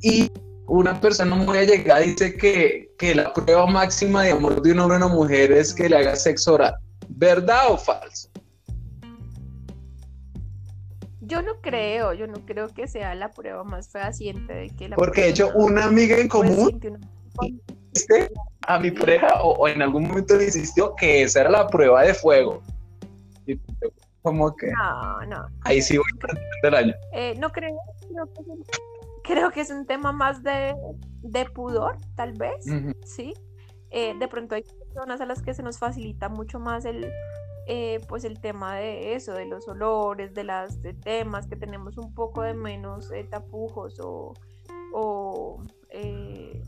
Y 0.03 0.31
una 0.69 1.01
persona 1.01 1.35
muy 1.35 1.59
allegada 1.59 2.01
dice 2.01 2.37
que, 2.37 2.91
que 2.99 3.15
la 3.15 3.33
prueba 3.33 3.67
máxima 3.67 4.23
de 4.23 4.33
amor 4.33 4.63
de 4.63 4.73
un 4.73 4.81
hombre 4.81 4.97
a 4.97 5.07
una 5.07 5.15
mujer 5.15 5.53
es 5.53 5.73
que 5.73 5.89
le 5.89 5.97
haga 5.97 6.17
sexo 6.17 6.55
oral. 6.55 6.75
¿Verdad 7.09 7.71
o 7.71 7.79
falso? 7.79 8.29
Yo 11.27 11.43
no 11.43 11.61
creo, 11.61 12.13
yo 12.13 12.29
no 12.29 12.45
creo 12.47 12.69
que 12.69 12.87
sea 12.87 13.15
la 13.17 13.31
prueba 13.31 13.65
más 13.65 13.89
fehaciente 13.89 14.53
de 14.53 14.71
que 14.71 14.89
la 14.89 14.97
Porque 14.97 15.23
de 15.23 15.29
hecho 15.31 15.51
una 15.55 15.85
amiga 15.85 16.17
en 16.19 16.29
común 16.29 16.81
a 18.69 18.79
mi 18.79 18.91
pareja 18.93 19.43
o, 19.43 19.67
en 19.67 19.83
algún 19.83 20.05
momento 20.05 20.37
le 20.37 20.45
insistió 20.45 20.95
que 20.95 21.23
esa 21.23 21.41
era 21.41 21.51
la 21.51 21.67
prueba 21.67 22.03
de 22.03 22.15
fuego. 22.15 22.63
Y 23.47 23.59
como 24.23 24.55
que 24.55 24.71
no, 24.71 25.27
no. 25.27 25.49
Ahí 25.63 25.83
sí 25.83 25.97
voy 25.97 26.07
del 26.63 26.75
año. 26.75 26.95
Eh, 27.13 27.35
no 27.39 27.51
creo, 27.51 27.77
creo 29.25 29.51
que, 29.51 29.61
es 29.61 29.71
un, 29.71 29.87
tema 29.87 30.13
más 30.13 30.43
de, 30.43 30.75
de 31.23 31.45
pudor, 31.47 31.97
tal 32.15 32.33
vez, 32.35 32.65
sí. 33.05 33.35
Eh, 33.91 34.15
de 34.19 34.29
pronto 34.29 34.55
hay 34.55 34.63
personas 34.63 35.21
a 35.21 35.27
las 35.27 35.43
que 35.43 35.55
se 35.55 35.63
nos 35.63 35.79
facilita 35.79 36.29
mucho 36.29 36.59
más 36.59 36.85
el 36.85 37.11
eh, 37.69 38.01
pues 38.09 38.25
el 38.25 38.41
tema 38.41 38.77
de 38.77 39.15
eso, 39.15 39.35
de 39.35 39.45
los 39.45 39.67
olores, 39.67 40.35
de 40.35 40.45
las 40.45 40.81
temas, 41.03 41.49
que 41.49 41.57
tenemos 41.57 41.99
un 41.99 42.15
poco 42.15 42.43
de 42.43 42.55
menos 42.55 43.11
eh, 43.11 43.25
tapujos 43.25 43.99
o, 44.01 45.63
eh, 45.91 46.63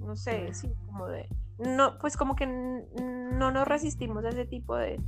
no 0.00 0.16
sé, 0.16 0.52
sí, 0.52 0.74
como 0.86 1.06
de, 1.06 1.28
no, 1.58 1.96
pues 1.98 2.16
como 2.16 2.34
que 2.34 2.46
no 2.46 3.52
nos 3.52 3.68
resistimos 3.68 4.24
a 4.24 4.30
ese 4.30 4.46
tipo 4.46 4.74
de, 4.76 5.00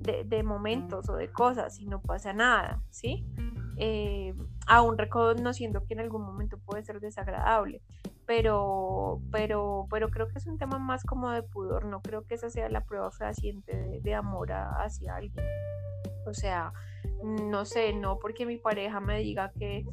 de, 0.00 0.42
momentos 0.42 1.08
o 1.08 1.14
de 1.14 1.30
cosas 1.30 1.78
y 1.78 1.86
no 1.86 2.02
pasa 2.02 2.32
nada, 2.32 2.82
¿sí? 2.90 3.24
aún 4.66 4.98
reconociendo 4.98 5.84
que 5.86 5.94
en 5.94 6.00
algún 6.00 6.22
momento 6.22 6.58
puede 6.58 6.84
ser 6.84 7.00
desagradable 7.00 7.82
pero, 8.34 9.20
pero, 9.30 9.86
pero 9.90 10.08
creo 10.08 10.26
que 10.26 10.38
es 10.38 10.46
un 10.46 10.56
tema 10.56 10.78
más 10.78 11.04
como 11.04 11.30
de 11.30 11.42
pudor, 11.42 11.84
no 11.84 12.00
creo 12.00 12.26
que 12.26 12.36
esa 12.36 12.48
sea 12.48 12.70
la 12.70 12.82
prueba 12.82 13.10
fehaciente 13.10 14.00
de, 14.02 14.14
amor 14.14 14.52
hacia 14.52 15.16
alguien. 15.16 15.44
O 16.26 16.32
sea, 16.32 16.72
no 17.22 17.66
sé, 17.66 17.92
no 17.92 18.18
porque 18.18 18.46
mi 18.46 18.56
pareja 18.56 19.00
me 19.00 19.18
diga 19.18 19.52
que 19.58 19.84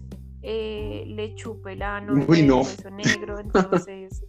eh, 0.41 1.03
le 1.05 1.35
chupe 1.35 1.73
el 1.73 1.81
ano, 1.81 2.13
Uy, 2.29 2.43
no. 2.43 2.61
negro, 2.93 3.39
entonces 3.41 4.23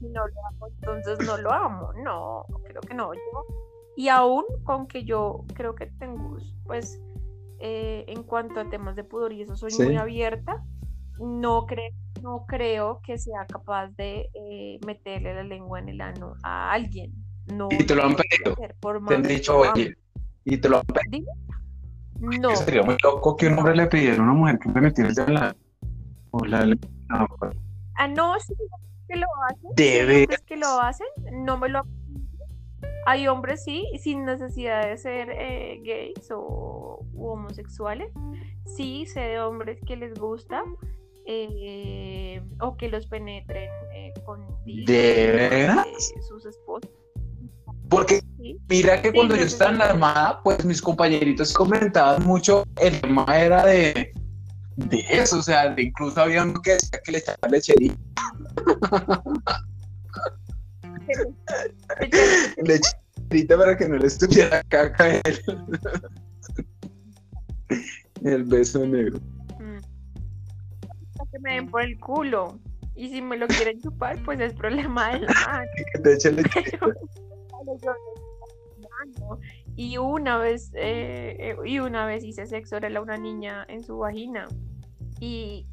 no 0.00 0.28
lo 0.28 0.46
amo, 0.46 0.68
entonces 0.68 1.26
no 1.26 1.36
lo 1.36 1.52
amo, 1.52 1.92
no, 2.04 2.46
creo 2.62 2.80
que 2.80 2.94
no. 2.94 3.12
Yo, 3.12 3.20
y 3.96 4.06
aún 4.06 4.44
con 4.62 4.86
que 4.86 5.02
yo 5.02 5.44
creo 5.54 5.74
que 5.74 5.86
tengo, 5.86 6.38
pues, 6.62 7.02
eh, 7.58 8.04
en 8.06 8.22
cuanto 8.22 8.60
a 8.60 8.70
temas 8.70 8.94
de 8.94 9.02
pudor 9.02 9.32
y 9.32 9.42
eso 9.42 9.56
soy 9.56 9.72
muy 9.84 9.96
abierta, 9.96 10.64
no 11.18 11.66
creo 11.66 11.90
no 12.22 12.44
creo 12.46 13.00
que 13.02 13.18
sea 13.18 13.46
capaz 13.46 13.88
de 13.96 14.30
eh, 14.34 14.78
meterle 14.86 15.34
la 15.34 15.42
lengua 15.42 15.78
en 15.78 15.88
el 15.88 16.00
ano 16.00 16.34
a 16.42 16.72
alguien. 16.72 17.12
No, 17.46 17.68
y 17.70 17.84
te 17.84 17.94
lo 17.94 18.04
han 18.04 18.14
pedido. 18.14 18.54
Te 19.08 19.14
han 19.14 19.22
dicho, 19.22 19.58
oye, 19.58 19.96
y 20.44 20.56
te 20.58 20.68
lo 20.68 20.78
han 20.78 20.86
pedido. 20.86 21.32
No. 22.20 22.54
Sería 22.54 22.82
muy 22.82 22.96
loco 23.02 23.36
que 23.36 23.48
un 23.48 23.58
hombre 23.58 23.74
le 23.74 23.86
pidiera 23.86 24.18
a 24.18 24.22
una 24.22 24.32
mujer 24.32 24.58
que 24.58 24.68
me 24.68 24.80
metiera 24.80 25.10
en 25.26 25.34
la. 25.34 25.56
O 26.32 26.44
la 26.44 26.64
no. 26.66 26.76
Ah, 27.96 28.06
no, 28.06 28.38
sí, 28.38 28.54
que 29.08 29.16
lo 29.16 29.26
hacen. 29.48 29.70
Debe. 29.74 30.26
Es 30.30 30.42
que 30.42 30.56
lo 30.56 30.80
hacen, 30.80 31.06
no 31.32 31.56
me 31.56 31.68
lo. 31.68 31.82
Hay 33.06 33.26
hombres, 33.26 33.64
sí, 33.64 33.86
sin 33.98 34.24
necesidad 34.24 34.86
de 34.86 34.98
ser 34.98 35.30
eh, 35.30 35.80
gays 35.82 36.30
o 36.30 37.04
homosexuales. 37.16 38.12
Sí, 38.64 39.06
sé 39.06 39.20
de 39.20 39.40
hombres 39.40 39.80
que 39.86 39.96
les 39.96 40.14
gusta 40.18 40.62
eh, 41.32 42.42
o 42.60 42.76
que 42.76 42.88
los 42.88 43.06
penetren 43.06 43.70
eh, 43.94 44.12
con 44.24 44.44
¿De 44.64 45.72
sus 46.28 46.44
esposas. 46.44 46.90
Porque 47.88 48.20
mira 48.68 49.00
que 49.00 49.12
cuando 49.12 49.36
yo 49.36 49.44
estaba 49.44 49.70
en 49.70 49.78
la 49.78 49.84
armada, 49.86 50.40
pues 50.42 50.64
mis 50.64 50.82
compañeritos 50.82 51.52
comentaban 51.52 52.24
mucho, 52.24 52.64
el 52.80 53.00
tema 53.00 53.24
era 53.36 53.64
de, 53.64 54.12
de 54.76 55.04
eso, 55.08 55.38
o 55.38 55.42
sea, 55.42 55.72
incluso 55.78 56.20
había 56.20 56.42
uno 56.42 56.60
que 56.62 56.72
decía 56.72 57.00
que 57.04 57.12
le 57.12 57.18
echaba 57.18 57.38
lechería. 57.50 57.94
lecherita. 62.56 63.56
Para 63.56 63.76
que 63.76 63.88
no 63.88 63.96
le 63.96 64.06
estuviera 64.08 64.64
caca 64.64 65.20
el 68.24 68.44
beso 68.44 68.84
negro 68.84 69.20
que 71.30 71.38
me 71.40 71.54
den 71.54 71.68
por 71.68 71.82
el 71.82 71.98
culo. 71.98 72.58
Y 72.94 73.08
si 73.08 73.22
me 73.22 73.36
lo 73.36 73.46
quieren 73.46 73.80
chupar, 73.80 74.22
pues 74.24 74.40
es 74.40 74.52
problema 74.54 75.12
de 75.18 75.20
la 75.20 75.22
y 79.76 79.96
una 79.96 80.36
vez 80.36 80.72
eh, 80.74 81.36
eh, 81.38 81.56
y 81.64 81.78
una 81.78 82.04
vez 82.04 82.24
hice 82.24 82.46
sexo 82.46 82.76
oral 82.76 82.96
a 82.96 83.00
una 83.00 83.16
niña 83.16 83.64
en 83.68 83.82
su 83.82 83.98
vagina. 83.98 84.48
Y 85.20 85.66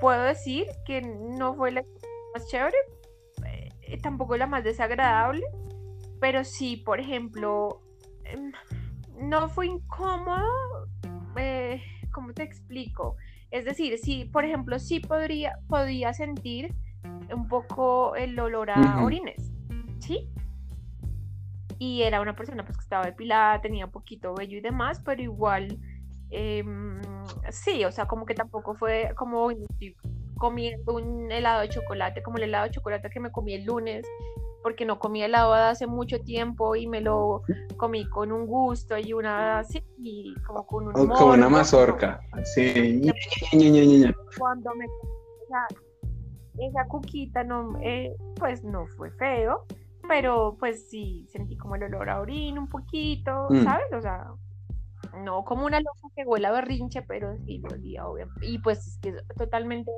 puedo 0.00 0.22
decir 0.22 0.66
que 0.86 1.00
no 1.00 1.54
fue 1.54 1.72
la 1.72 1.82
más 2.34 2.46
chévere 2.48 2.76
eh, 3.44 3.98
tampoco 4.00 4.36
la 4.36 4.46
más 4.46 4.62
desagradable 4.62 5.42
pero 6.20 6.44
sí 6.44 6.76
por 6.76 7.00
ejemplo 7.00 7.80
em, 8.24 8.52
no 9.16 9.48
fue 9.48 9.66
incómodo 9.66 10.86
¿cómo 12.12 12.32
te 12.32 12.44
explico? 12.44 13.16
Es 13.54 13.64
decir, 13.64 13.96
si, 13.98 14.24
por 14.24 14.44
ejemplo, 14.44 14.80
sí 14.80 14.98
podría, 14.98 15.60
podía 15.68 16.12
sentir 16.12 16.74
un 17.32 17.46
poco 17.46 18.16
el 18.16 18.36
olor 18.40 18.70
a 18.70 19.00
orines, 19.00 19.52
¿sí? 20.00 20.28
Y 21.78 22.02
era 22.02 22.20
una 22.20 22.34
persona 22.34 22.64
pues 22.64 22.76
que 22.76 22.82
estaba 22.82 23.04
depilada, 23.04 23.60
tenía 23.60 23.84
un 23.84 23.92
poquito 23.92 24.34
vello 24.34 24.58
y 24.58 24.60
demás, 24.60 25.00
pero 25.04 25.22
igual, 25.22 25.78
em, 26.30 27.00
sí, 27.50 27.84
o 27.84 27.92
sea, 27.92 28.06
como 28.06 28.26
que 28.26 28.34
tampoco 28.34 28.74
fue 28.74 29.12
como 29.14 29.48
comiendo 30.36 30.96
un 30.96 31.30
helado 31.30 31.60
de 31.60 31.68
chocolate, 31.68 32.24
como 32.24 32.38
el 32.38 32.42
helado 32.44 32.64
de 32.64 32.72
chocolate 32.72 33.08
que 33.08 33.20
me 33.20 33.30
comí 33.30 33.54
el 33.54 33.66
lunes, 33.66 34.04
porque 34.64 34.86
no 34.86 34.98
comí 34.98 35.22
helado 35.22 35.52
hace 35.52 35.86
mucho 35.86 36.22
tiempo 36.22 36.74
y 36.74 36.86
me 36.86 37.02
lo 37.02 37.42
comí 37.76 38.08
con 38.08 38.32
un 38.32 38.46
gusto 38.46 38.96
y 38.96 39.12
una 39.12 39.58
así, 39.58 39.84
y 39.98 40.34
como 40.46 40.66
con 40.66 40.88
un 40.88 40.92
Como 40.94 41.34
una 41.34 41.50
mazorca, 41.50 42.18
sí. 42.54 43.02
Cuando 44.38 44.74
me 44.74 44.86
esa, 46.66 46.86
cuquita, 46.88 47.44
no, 47.44 47.78
eh, 47.82 48.16
pues 48.36 48.64
no 48.64 48.86
fue 48.96 49.10
feo, 49.10 49.66
pero 50.08 50.56
pues 50.58 50.88
sí 50.88 51.26
sentí 51.30 51.58
como 51.58 51.76
el 51.76 51.82
olor 51.82 52.08
a 52.08 52.20
orina 52.20 52.58
un 52.58 52.68
poquito, 52.70 53.48
mm. 53.50 53.64
¿sabes? 53.64 53.92
O 53.92 54.00
sea, 54.00 54.28
no 55.22 55.44
como 55.44 55.66
una 55.66 55.78
loca 55.78 56.08
que 56.16 56.24
huele 56.24 56.46
a 56.46 56.52
berrinche, 56.52 57.02
pero 57.02 57.36
sí 57.44 57.58
lo 57.58 57.74
olía, 57.74 58.06
obviamente. 58.06 58.46
Y 58.46 58.58
pues 58.60 58.78
es 58.86 58.98
que 58.98 59.14
totalmente 59.36 59.90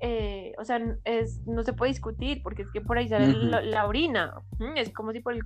eh, 0.00 0.52
o 0.58 0.64
sea, 0.64 0.80
es, 1.04 1.46
no 1.46 1.62
se 1.62 1.72
puede 1.72 1.92
discutir 1.92 2.42
porque 2.42 2.62
es 2.62 2.68
que 2.72 2.80
por 2.80 2.96
ahí 2.96 3.08
sale 3.08 3.32
la, 3.32 3.86
orina. 3.86 4.34
Es 4.76 4.90
como 4.90 5.12
si 5.12 5.20
por 5.20 5.34
el 5.34 5.42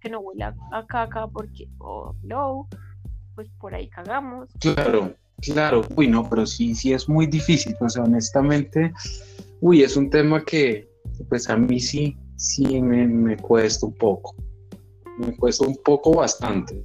que 0.00 0.10
no 0.10 0.20
huele 0.20 0.44
a, 0.44 0.86
caca 0.88 1.28
porque, 1.28 1.68
oh, 1.78 2.14
no, 2.22 2.68
pues 3.34 3.48
por 3.60 3.74
ahí 3.74 3.88
cagamos. 3.88 4.48
Claro, 4.60 5.14
claro. 5.40 5.82
Uy, 5.96 6.08
no, 6.08 6.28
pero 6.28 6.46
sí, 6.46 6.74
sí 6.74 6.92
es 6.92 7.08
muy 7.08 7.26
difícil. 7.26 7.76
O 7.80 7.88
sea, 7.88 8.02
honestamente, 8.02 8.92
uy, 9.60 9.82
es 9.82 9.96
un 9.96 10.10
tema 10.10 10.44
que, 10.44 10.88
pues 11.28 11.48
a 11.48 11.56
mí 11.56 11.78
sí, 11.78 12.16
sí 12.36 12.82
me, 12.82 13.06
me 13.06 13.36
cuesta 13.36 13.86
un 13.86 13.94
poco. 13.94 14.34
Me 15.18 15.34
cuesta 15.36 15.64
un 15.64 15.76
poco 15.84 16.14
bastante. 16.14 16.84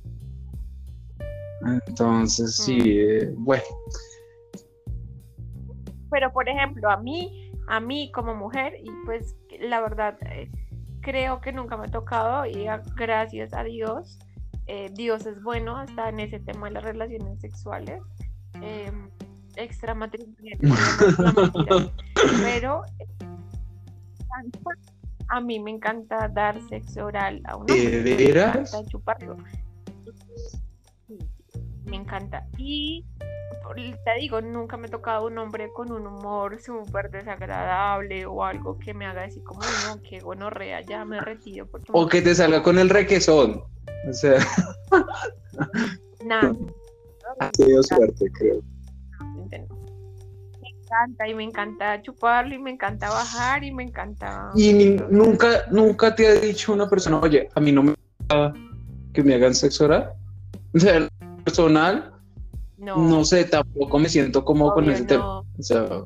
Entonces, 1.87 2.55
sí, 2.55 2.77
eh, 2.79 3.33
bueno, 3.37 3.63
pero 6.11 6.31
por 6.31 6.47
ejemplo, 6.47 6.91
a 6.91 6.97
mí, 6.97 7.51
a 7.67 7.79
mí 7.79 8.11
como 8.11 8.35
mujer, 8.35 8.73
y 8.83 8.91
pues 9.05 9.35
la 9.59 9.79
verdad, 9.81 10.17
eh, 10.29 10.51
creo 11.01 11.41
que 11.41 11.51
nunca 11.51 11.77
me 11.77 11.85
ha 11.85 11.91
tocado 11.91 12.45
y 12.45 12.67
gracias 12.95 13.53
a 13.53 13.63
Dios, 13.63 14.19
eh, 14.67 14.91
Dios 14.93 15.25
es 15.25 15.41
bueno 15.41 15.77
hasta 15.77 16.09
en 16.09 16.19
ese 16.19 16.39
tema 16.39 16.67
de 16.67 16.73
las 16.73 16.83
relaciones 16.83 17.39
sexuales. 17.39 18.01
Eh, 18.61 18.91
extramatrimoniales, 19.55 20.71
pero 22.41 22.83
a 25.27 25.41
mí 25.41 25.59
me 25.59 25.71
encanta 25.71 26.29
dar 26.29 26.61
sexo 26.69 27.05
oral 27.05 27.41
a 27.45 27.57
un 27.57 27.61
hombre, 27.63 28.01
me 28.01 28.23
encanta 28.29 28.85
chuparlo. 28.85 29.37
Me 31.85 31.97
encanta. 31.97 32.47
Y 32.57 33.05
te 33.75 34.19
digo, 34.19 34.41
nunca 34.41 34.77
me 34.77 34.87
ha 34.87 34.91
tocado 34.91 35.27
un 35.27 35.37
hombre 35.37 35.69
con 35.73 35.91
un 35.91 36.07
humor 36.07 36.61
súper 36.61 37.09
desagradable 37.09 38.25
o 38.25 38.43
algo 38.43 38.77
que 38.79 38.93
me 38.93 39.05
haga 39.05 39.23
decir 39.23 39.43
como, 39.43 39.61
no, 39.61 40.01
qué 40.01 40.19
gonorrea, 40.19 40.81
ya 40.81 41.05
me 41.05 41.19
retiro. 41.21 41.67
o 41.91 42.07
que 42.07 42.21
te 42.21 42.35
salga 42.35 42.61
con 42.63 42.77
el 42.79 42.89
requesón. 42.89 43.63
O 44.09 44.13
sea. 44.13 44.39
Nada. 46.25 46.53
Ha 47.39 47.49
tenido 47.51 47.81
suerte, 47.81 48.25
creo. 48.33 48.61
Me 49.49 50.69
encanta 50.69 51.27
y 51.27 51.33
me 51.33 51.43
encanta 51.45 52.01
chuparlo 52.01 52.53
y 52.53 52.59
me 52.59 52.71
encanta 52.71 53.09
bajar 53.09 53.63
y 53.63 53.71
me 53.71 53.83
encanta. 53.83 54.51
Y 54.53 54.97
nunca, 55.09 55.65
nunca 55.71 56.13
te 56.13 56.27
ha 56.27 56.33
dicho 56.33 56.73
una 56.73 56.89
persona, 56.89 57.19
oye, 57.19 57.47
a 57.55 57.59
mí 57.61 57.71
no 57.71 57.83
me 57.83 57.93
gusta 58.19 58.53
que 59.13 59.23
me 59.23 59.35
hagan 59.35 59.55
sexo 59.55 59.85
oral. 59.85 60.11
O 60.73 60.79
sea, 60.79 61.07
personal, 61.45 62.11
no. 62.81 63.25
sé, 63.25 63.45
tampoco 63.45 63.99
me 63.99 64.09
siento 64.09 64.43
cómodo 64.43 64.73
con 64.73 64.89
ese 64.89 65.05
tema. 65.05 65.39
O 65.39 65.45
sea, 65.59 66.03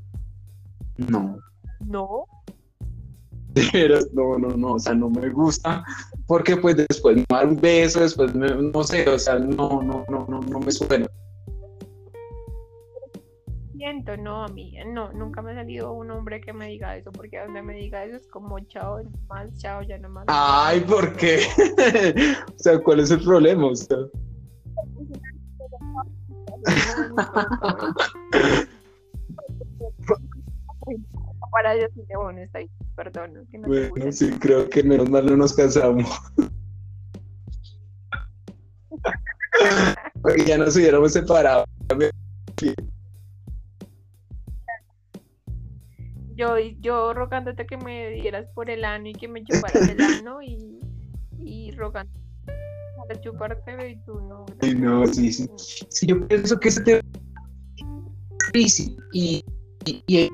no. 0.97 1.39
No. 1.85 2.25
Pero 3.71 3.99
no, 4.13 4.37
no, 4.37 4.49
no, 4.57 4.73
o 4.73 4.79
sea, 4.79 4.93
no 4.93 5.09
me 5.09 5.29
gusta 5.29 5.83
porque 6.27 6.57
pues 6.57 6.75
después 6.75 7.17
me 7.17 7.25
dar 7.29 7.47
un 7.47 7.59
beso, 7.59 8.01
después 8.01 8.33
no 8.35 8.83
sé, 8.83 9.07
o 9.07 9.19
sea, 9.19 9.37
no, 9.39 9.81
no, 9.81 10.05
no, 10.09 10.25
no, 10.27 10.39
no 10.39 10.59
me 10.59 10.71
suena. 10.71 11.07
Siento, 13.75 14.17
no, 14.17 14.43
a 14.43 14.47
mí, 14.47 14.73
no, 14.87 15.11
nunca 15.13 15.43
me 15.43 15.51
ha 15.51 15.55
salido 15.55 15.93
un 15.93 16.09
hombre 16.09 16.41
que 16.41 16.53
me 16.53 16.67
diga 16.67 16.97
eso, 16.97 17.11
porque 17.11 17.39
donde 17.39 17.61
me 17.61 17.75
diga 17.75 18.03
eso 18.03 18.15
es 18.15 18.27
como 18.27 18.59
chao, 18.61 19.03
más 19.27 19.55
chao, 19.59 19.83
ya 19.83 19.99
no 19.99 20.09
más. 20.09 20.25
Ay, 20.27 20.79
¿por 20.81 21.15
qué? 21.15 21.41
o 22.47 22.57
sea, 22.57 22.79
¿cuál 22.79 23.01
es 23.01 23.11
el 23.11 23.23
problema? 23.23 23.67
O 23.67 23.75
sea? 23.75 23.97
Para 31.51 31.73
Dios, 31.73 31.91
bueno, 32.15 32.39
está 32.41 32.59
bien, 32.59 32.69
perdón. 32.95 33.47
bueno, 33.67 34.11
sí, 34.11 34.29
creo 34.39 34.69
que 34.69 34.83
menos 34.83 35.09
mal 35.09 35.25
no 35.25 35.35
nos 35.37 35.53
casamos. 35.53 36.07
Porque 40.21 40.45
ya 40.45 40.57
nos 40.57 40.75
hubiéramos 40.75 41.13
separado. 41.13 41.63
Yo, 46.35 46.59
yo 46.59 47.13
rogándote 47.13 47.65
que 47.65 47.77
me 47.77 48.09
dieras 48.09 48.47
por 48.53 48.69
el 48.69 48.83
ano 48.83 49.07
y 49.07 49.13
que 49.13 49.29
me 49.29 49.41
chuparas 49.43 49.87
el 49.87 50.01
ano 50.01 50.41
y, 50.41 50.81
y 51.39 51.71
rogando 51.71 52.24
para 53.07 53.21
chuparte 53.21 53.89
y 53.89 53.95
tú 54.05 54.19
no. 54.21 54.45
no, 54.77 55.07
sí, 55.07 55.31
sí. 55.31 55.49
Sí, 55.89 56.07
yo 56.07 56.27
pienso 56.27 56.59
que 56.59 56.69
ese 56.69 56.81
tema 56.81 57.01
y, 59.13 59.43
y, 59.85 60.29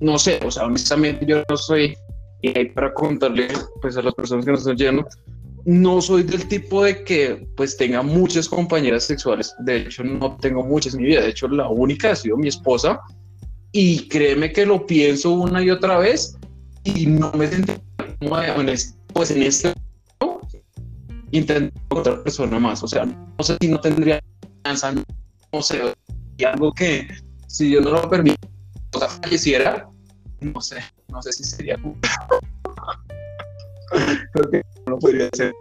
no 0.00 0.18
sé, 0.18 0.40
o 0.44 0.50
sea, 0.50 0.64
honestamente 0.64 1.24
yo 1.26 1.42
no 1.48 1.56
soy, 1.56 1.96
y 2.42 2.58
ahí 2.58 2.70
para 2.70 2.92
contarle 2.94 3.48
pues 3.80 3.96
a 3.96 4.02
las 4.02 4.14
personas 4.14 4.44
que 4.44 4.50
nos 4.50 4.60
están 4.60 4.76
llegando, 4.76 5.06
no 5.64 6.00
soy 6.00 6.22
del 6.22 6.48
tipo 6.48 6.82
de 6.82 7.04
que 7.04 7.46
pues 7.56 7.76
tenga 7.76 8.02
muchas 8.02 8.48
compañeras 8.48 9.04
sexuales, 9.04 9.54
de 9.60 9.76
hecho 9.76 10.02
no 10.02 10.36
tengo 10.38 10.64
muchas 10.64 10.94
en 10.94 11.02
mi 11.02 11.08
vida, 11.08 11.22
de 11.22 11.30
hecho 11.30 11.48
la 11.48 11.68
única 11.68 12.12
ha 12.12 12.16
sido 12.16 12.36
mi 12.36 12.48
esposa 12.48 13.00
y 13.72 14.08
créeme 14.08 14.52
que 14.52 14.66
lo 14.66 14.86
pienso 14.86 15.32
una 15.32 15.62
y 15.62 15.70
otra 15.70 15.98
vez 15.98 16.36
y 16.84 17.06
no 17.06 17.30
me 17.32 17.46
siento 17.46 17.74
pues 19.12 19.30
en 19.30 19.42
este 19.42 19.72
intento 21.32 21.80
otra 21.90 22.22
persona 22.22 22.58
más, 22.58 22.82
o 22.82 22.88
sea, 22.88 23.04
no 23.06 23.44
sé 23.44 23.56
si 23.60 23.68
no 23.68 23.80
tendría 23.80 24.20
no 25.52 25.62
sé, 25.62 25.94
algo 26.46 26.72
que 26.72 27.08
si 27.46 27.70
yo 27.70 27.80
no 27.80 27.90
lo 27.90 28.08
permito, 28.08 28.48
o 28.94 28.98
sea, 28.98 29.08
falleciera, 29.08 29.88
no 30.40 30.60
sé, 30.60 30.76
no 31.08 31.22
sé 31.22 31.32
si 31.32 31.44
sería 31.44 31.76
creo 34.32 34.50
que 34.50 34.62
no 34.86 34.98
podría 34.98 35.28
ser. 35.32 35.52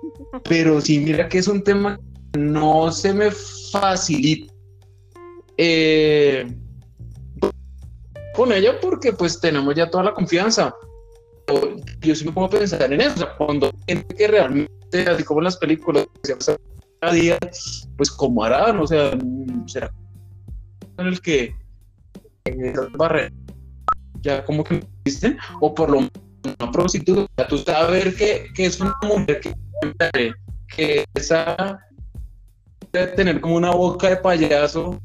Pero 0.47 0.79
sí, 0.81 0.99
mira 0.99 1.27
que 1.27 1.39
es 1.39 1.47
un 1.47 1.63
tema 1.63 1.99
que 2.31 2.39
no 2.39 2.91
se 2.91 3.13
me 3.13 3.31
facilita 3.71 4.53
eh, 5.57 6.47
con 8.35 8.53
ella 8.53 8.79
porque 8.79 9.11
pues 9.13 9.39
tenemos 9.39 9.75
ya 9.75 9.89
toda 9.89 10.05
la 10.05 10.13
confianza. 10.13 10.73
Yo 12.01 12.15
sí 12.15 12.25
me 12.25 12.31
pongo 12.31 12.47
a 12.47 12.51
pensar 12.51 12.93
en 12.93 13.01
eso, 13.01 13.15
o 13.15 13.17
sea, 13.17 13.35
cuando 13.35 13.71
gente 13.87 14.15
que 14.15 14.27
realmente, 14.27 14.71
así 14.91 15.23
como 15.23 15.39
en 15.39 15.45
las 15.45 15.57
películas, 15.57 16.07
cada 16.99 17.13
día, 17.13 17.37
pues 17.97 18.11
como 18.11 18.43
harán, 18.43 18.79
o 18.79 18.87
sea, 18.87 19.11
será 19.67 19.91
en 20.97 21.07
el 21.07 21.21
que 21.21 21.55
barrera 22.97 23.31
ya 24.21 24.43
como 24.43 24.63
que 24.63 24.83
existen, 25.05 25.37
o 25.61 25.73
por 25.73 25.89
lo 25.89 25.97
menos 25.97 26.11
una 26.59 26.71
prostituta, 26.71 27.47
tú 27.47 27.57
sabes 27.59 28.15
que, 28.15 28.47
que 28.53 28.65
es 28.65 28.79
una 28.79 28.93
mujer 29.03 29.39
que, 29.39 29.53
que 30.67 31.05
esa 31.13 31.79
de 32.91 33.07
tener 33.07 33.39
como 33.39 33.55
una 33.55 33.71
boca 33.71 34.09
de 34.09 34.17
payaso 34.17 34.99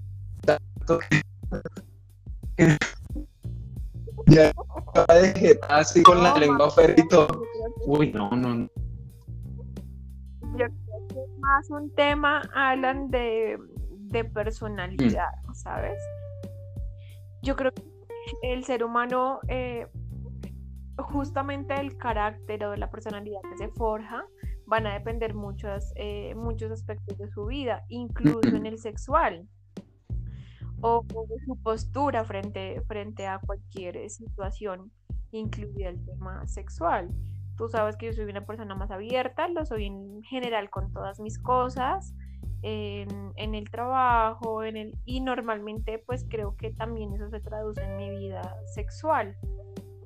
ya 4.26 4.52
de 5.08 5.60
así 5.68 6.02
con 6.02 6.22
la 6.22 6.38
lengua 6.38 6.70
ferrito 6.70 7.26
uy 7.86 8.10
no 8.12 8.30
no 8.30 8.54
no 8.54 8.70
más 11.44 11.70
un 11.70 11.94
tema 11.94 12.42
hablan 12.54 13.10
de 13.10 13.58
de 14.14 14.24
personalidad, 14.24 15.32
mm. 15.48 15.54
¿sabes? 15.54 16.00
Yo 17.42 17.56
creo 17.56 17.72
que 17.72 17.82
el 18.42 18.64
ser 18.64 18.84
humano, 18.84 19.40
eh, 19.48 19.86
justamente 20.96 21.78
el 21.78 21.98
carácter 21.98 22.64
o 22.64 22.76
la 22.76 22.90
personalidad 22.90 23.40
que 23.50 23.58
se 23.58 23.68
forja, 23.68 24.24
van 24.66 24.86
a 24.86 24.94
depender 24.94 25.34
muchos, 25.34 25.92
eh, 25.96 26.34
muchos 26.36 26.70
aspectos 26.70 27.18
de 27.18 27.28
su 27.28 27.46
vida, 27.46 27.84
incluso 27.88 28.48
en 28.48 28.64
el 28.64 28.78
sexual, 28.78 29.46
o, 30.80 31.02
de 31.02 31.44
su 31.44 31.60
postura 31.62 32.24
frente, 32.24 32.80
frente 32.86 33.26
a 33.26 33.40
cualquier 33.40 34.08
situación, 34.08 34.90
incluida 35.32 35.88
el 35.88 36.02
tema 36.06 36.46
sexual. 36.46 37.10
Tú 37.56 37.68
sabes 37.68 37.96
que 37.96 38.06
yo 38.06 38.12
soy 38.12 38.24
una 38.24 38.44
persona 38.44 38.74
más 38.74 38.90
abierta, 38.90 39.48
lo 39.48 39.64
soy 39.64 39.86
en 39.86 40.22
general 40.24 40.70
con 40.70 40.92
todas 40.92 41.20
mis 41.20 41.38
cosas, 41.38 42.14
en, 42.62 43.54
el 43.54 43.70
trabajo, 43.70 44.64
en 44.64 44.76
el, 44.76 44.98
y 45.04 45.20
normalmente 45.20 45.98
pues 45.98 46.24
creo 46.28 46.56
que 46.56 46.70
también 46.70 47.12
eso 47.12 47.28
se 47.28 47.40
traduce 47.40 47.82
en 47.82 47.96
mi 47.96 48.10
vida 48.10 48.56
sexual. 48.74 49.36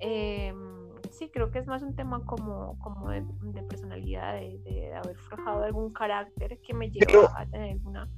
Em, 0.01 0.91
sí, 1.11 1.31
creo 1.31 1.51
que 1.51 1.61
es 1.61 1.67
más 1.67 1.83
un 1.83 1.95
tema 1.95 2.25
como, 2.25 2.79
como 2.81 3.11
de, 3.11 3.63
personalidad, 3.63 4.35
de, 4.35 4.93
haber 4.95 5.17
forjado 5.17 5.63
algún 5.63 5.93
carácter 5.93 6.59
que 6.61 6.75
me 6.75 6.91
lleva 6.91 7.33
a 7.37 7.47
tener 7.47 7.79
una 7.85 8.09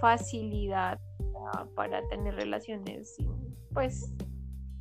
facilidad 0.00 1.00
para, 1.74 2.06
tener 2.08 2.34
relaciones 2.34 3.14
sin, 3.16 3.56
pues, 3.72 4.12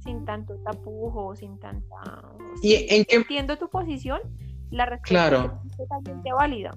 sin 0.03 0.25
tanto 0.25 0.55
tapujo, 0.57 1.35
sin 1.35 1.59
tanta... 1.59 2.21
¿Y 2.61 2.75
en 2.93 3.05
qué... 3.05 3.15
Entiendo 3.15 3.57
tu 3.57 3.69
posición, 3.69 4.21
la 4.71 4.85
respuesta 4.85 5.59
es 5.65 5.77
totalmente 5.77 6.33
válida. 6.33 6.71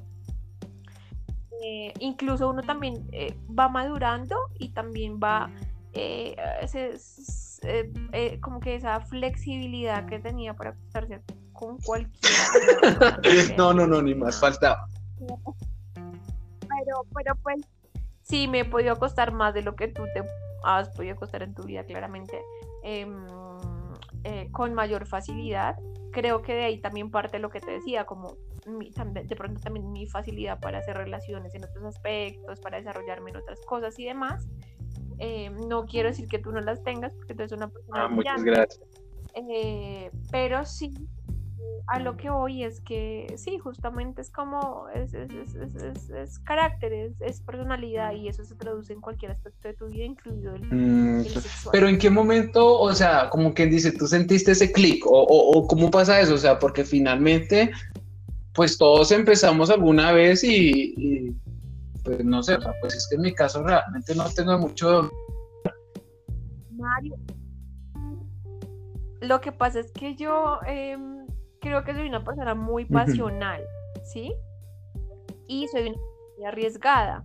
Eh, 1.64 1.92
incluso 2.00 2.50
uno 2.50 2.62
también 2.62 3.08
eh, 3.12 3.34
va 3.58 3.68
madurando 3.68 4.36
y 4.58 4.68
también 4.70 5.18
va, 5.18 5.50
eh, 5.94 6.36
eh, 7.62 8.40
como 8.40 8.60
que 8.60 8.74
esa 8.74 9.00
flexibilidad 9.00 10.06
que 10.06 10.18
tenía 10.18 10.54
para 10.54 10.70
acostarse 10.70 11.22
con 11.52 11.78
cualquiera. 11.78 13.18
no, 13.56 13.72
no, 13.72 13.86
no, 13.86 14.02
ni 14.02 14.14
más 14.14 14.38
faltaba. 14.38 14.86
Pero, 15.18 17.06
pero 17.14 17.34
pues 17.42 17.66
sí, 18.22 18.46
me 18.46 18.60
he 18.60 18.64
podido 18.64 18.92
acostar 18.92 19.32
más 19.32 19.54
de 19.54 19.62
lo 19.62 19.74
que 19.74 19.88
tú 19.88 20.02
te 20.12 20.22
has 20.64 20.90
podido 20.90 21.14
acostar 21.14 21.42
en 21.42 21.54
tu 21.54 21.62
vida, 21.62 21.84
claramente, 21.84 22.38
em, 22.86 23.26
eh, 24.22 24.48
con 24.52 24.72
mayor 24.72 25.06
facilidad. 25.06 25.76
Creo 26.12 26.40
que 26.40 26.54
de 26.54 26.64
ahí 26.64 26.80
también 26.80 27.10
parte 27.10 27.40
lo 27.40 27.50
que 27.50 27.60
te 27.60 27.72
decía, 27.72 28.06
como 28.06 28.36
de 28.64 29.36
pronto 29.36 29.60
también 29.60 29.90
mi 29.92 30.06
facilidad 30.06 30.60
para 30.60 30.78
hacer 30.78 30.96
relaciones 30.96 31.54
en 31.54 31.64
otros 31.64 31.84
aspectos, 31.84 32.60
para 32.60 32.78
desarrollarme 32.78 33.30
en 33.30 33.38
otras 33.38 33.60
cosas 33.66 33.98
y 33.98 34.04
demás. 34.04 34.46
Em, 35.18 35.56
no 35.68 35.86
quiero 35.86 36.08
decir 36.08 36.28
que 36.28 36.38
tú 36.38 36.52
no 36.52 36.60
las 36.60 36.82
tengas, 36.84 37.12
porque 37.14 37.34
tú 37.34 37.42
eres 37.42 37.52
una 37.52 37.68
persona. 37.68 38.04
Ah, 38.04 38.08
muchas 38.08 38.44
gracias. 38.44 38.80
Eh, 39.34 40.10
pero 40.30 40.64
sí, 40.64 40.94
a 41.88 42.00
lo 42.00 42.16
que 42.16 42.30
hoy 42.30 42.64
es 42.64 42.80
que 42.80 43.32
sí, 43.36 43.58
justamente 43.58 44.20
es 44.20 44.30
como, 44.30 44.86
es, 44.92 45.14
es, 45.14 45.30
es, 45.54 46.10
es 46.10 46.38
carácter, 46.40 47.14
es, 47.20 47.40
personalidad 47.40 48.12
y 48.12 48.28
eso 48.28 48.44
se 48.44 48.56
traduce 48.56 48.92
en 48.92 49.00
cualquier 49.00 49.30
aspecto 49.30 49.68
de 49.68 49.74
tu 49.74 49.86
vida, 49.86 50.04
incluido 50.04 50.54
el, 50.54 50.62
mm, 50.62 51.24
sexual. 51.24 51.72
Pero 51.72 51.88
en 51.88 51.98
qué 51.98 52.10
momento, 52.10 52.80
o 52.80 52.92
sea, 52.92 53.30
como 53.30 53.54
quien 53.54 53.70
dice, 53.70 53.92
tú 53.92 54.06
sentiste 54.08 54.52
ese 54.52 54.72
clic 54.72 55.06
o, 55.06 55.22
o, 55.22 55.66
cómo 55.68 55.90
pasa 55.90 56.20
eso, 56.20 56.34
o 56.34 56.38
sea, 56.38 56.58
porque 56.58 56.84
finalmente, 56.84 57.70
pues 58.52 58.76
todos 58.76 59.12
empezamos 59.12 59.70
alguna 59.70 60.10
vez 60.10 60.42
y, 60.42 61.36
pues 62.04 62.24
no 62.24 62.42
sé, 62.42 62.56
o 62.56 62.60
sea, 62.62 62.72
pues 62.80 62.94
es 62.94 63.06
que 63.08 63.14
en 63.14 63.22
mi 63.22 63.32
caso 63.32 63.62
realmente 63.62 64.14
no 64.14 64.28
tengo 64.30 64.58
mucho... 64.58 65.08
Mario. 66.72 67.16
Lo 69.20 69.40
que 69.40 69.52
pasa 69.52 69.78
es 69.80 69.92
que 69.92 70.16
yo... 70.16 70.58
Eh, 70.66 71.15
creo 71.66 71.84
que 71.84 71.94
soy 71.94 72.08
una 72.08 72.24
persona 72.24 72.54
muy 72.54 72.84
pasional, 72.84 73.64
¿sí? 74.04 74.34
Y 75.48 75.66
soy 75.68 75.88
una 75.88 75.98
persona 75.98 76.48
arriesgada. 76.48 77.24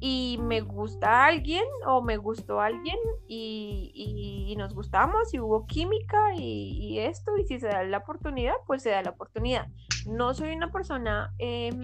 Y 0.00 0.38
me 0.40 0.60
gusta 0.60 1.26
alguien 1.26 1.64
o 1.86 2.02
me 2.02 2.16
gustó 2.16 2.60
alguien 2.60 2.98
y, 3.28 4.54
nos 4.58 4.74
gustamos 4.74 5.32
y 5.32 5.40
hubo 5.40 5.66
química 5.66 6.34
y, 6.36 6.98
esto, 6.98 7.36
y 7.38 7.44
si 7.44 7.58
se 7.58 7.68
da 7.68 7.84
la 7.84 7.98
oportunidad, 7.98 8.54
pues 8.66 8.82
se 8.82 8.90
da 8.90 9.02
la 9.02 9.10
oportunidad. 9.10 9.66
No 10.06 10.34
soy 10.34 10.52
una 10.52 10.70
persona 10.70 11.32
em, 11.38 11.80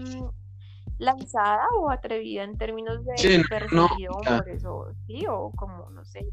lanzada 0.98 1.64
o 1.76 1.90
atrevida 1.90 2.42
en 2.42 2.58
términos 2.58 3.04
de 3.04 3.16
sí, 3.16 3.36
hombres 3.36 4.64
o, 4.64 4.92
sí, 5.06 5.24
o 5.28 5.50
como, 5.52 5.90
no 5.90 6.04
sé, 6.04 6.26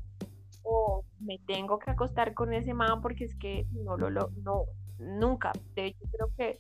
o 0.64 1.06
me 1.20 1.40
tengo 1.46 1.80
que 1.80 1.92
acostar 1.92 2.34
con 2.34 2.54
ese 2.54 2.74
man 2.74 3.02
porque 3.02 3.26
es 3.26 3.36
que 3.36 3.68
no 3.72 3.96
lo, 3.96 4.10
lo 4.10 4.32
no, 4.44 4.66
nunca. 5.00 5.52
De 5.76 5.88
hecho, 5.88 6.06
creo 6.12 6.32
que 6.38 6.60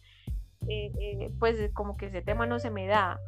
eh, 0.67 0.91
eh, 0.99 1.31
pues 1.39 1.57
como 1.73 1.95
que 1.97 2.07
ese 2.07 2.21
tema 2.21 2.45
no 2.45 2.59
se 2.59 2.69
me 2.69 2.87
da. 2.87 3.19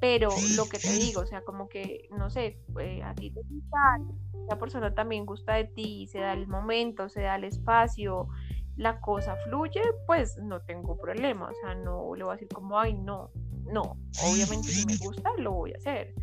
Pero 0.00 0.30
lo 0.56 0.68
que 0.68 0.78
te 0.78 0.92
digo, 0.92 1.22
o 1.22 1.26
sea, 1.26 1.42
como 1.42 1.68
que, 1.68 2.08
no 2.16 2.30
sé, 2.30 2.60
eh, 2.80 3.02
a 3.02 3.14
ti 3.14 3.32
te 3.32 3.40
gusta, 3.42 4.00
la 4.48 4.56
persona 4.56 4.94
también 4.94 5.26
gusta 5.26 5.54
de 5.54 5.64
ti, 5.64 6.06
se 6.06 6.20
da 6.20 6.34
el 6.34 6.46
momento, 6.46 7.08
se 7.08 7.22
da 7.22 7.34
el 7.34 7.42
espacio, 7.42 8.28
la 8.76 9.00
cosa 9.00 9.34
fluye, 9.44 9.82
pues 10.06 10.38
no 10.38 10.60
tengo 10.60 10.96
problema, 10.96 11.50
o 11.50 11.54
sea, 11.60 11.74
no 11.74 12.14
le 12.14 12.22
voy 12.22 12.30
a 12.30 12.34
decir 12.36 12.48
como, 12.48 12.78
ay, 12.78 12.94
no, 12.94 13.32
no, 13.66 13.96
obviamente 14.22 14.68
si 14.68 14.86
me 14.86 14.96
gusta, 14.98 15.30
lo 15.36 15.52
voy 15.52 15.72
a 15.72 15.78
hacer, 15.78 16.14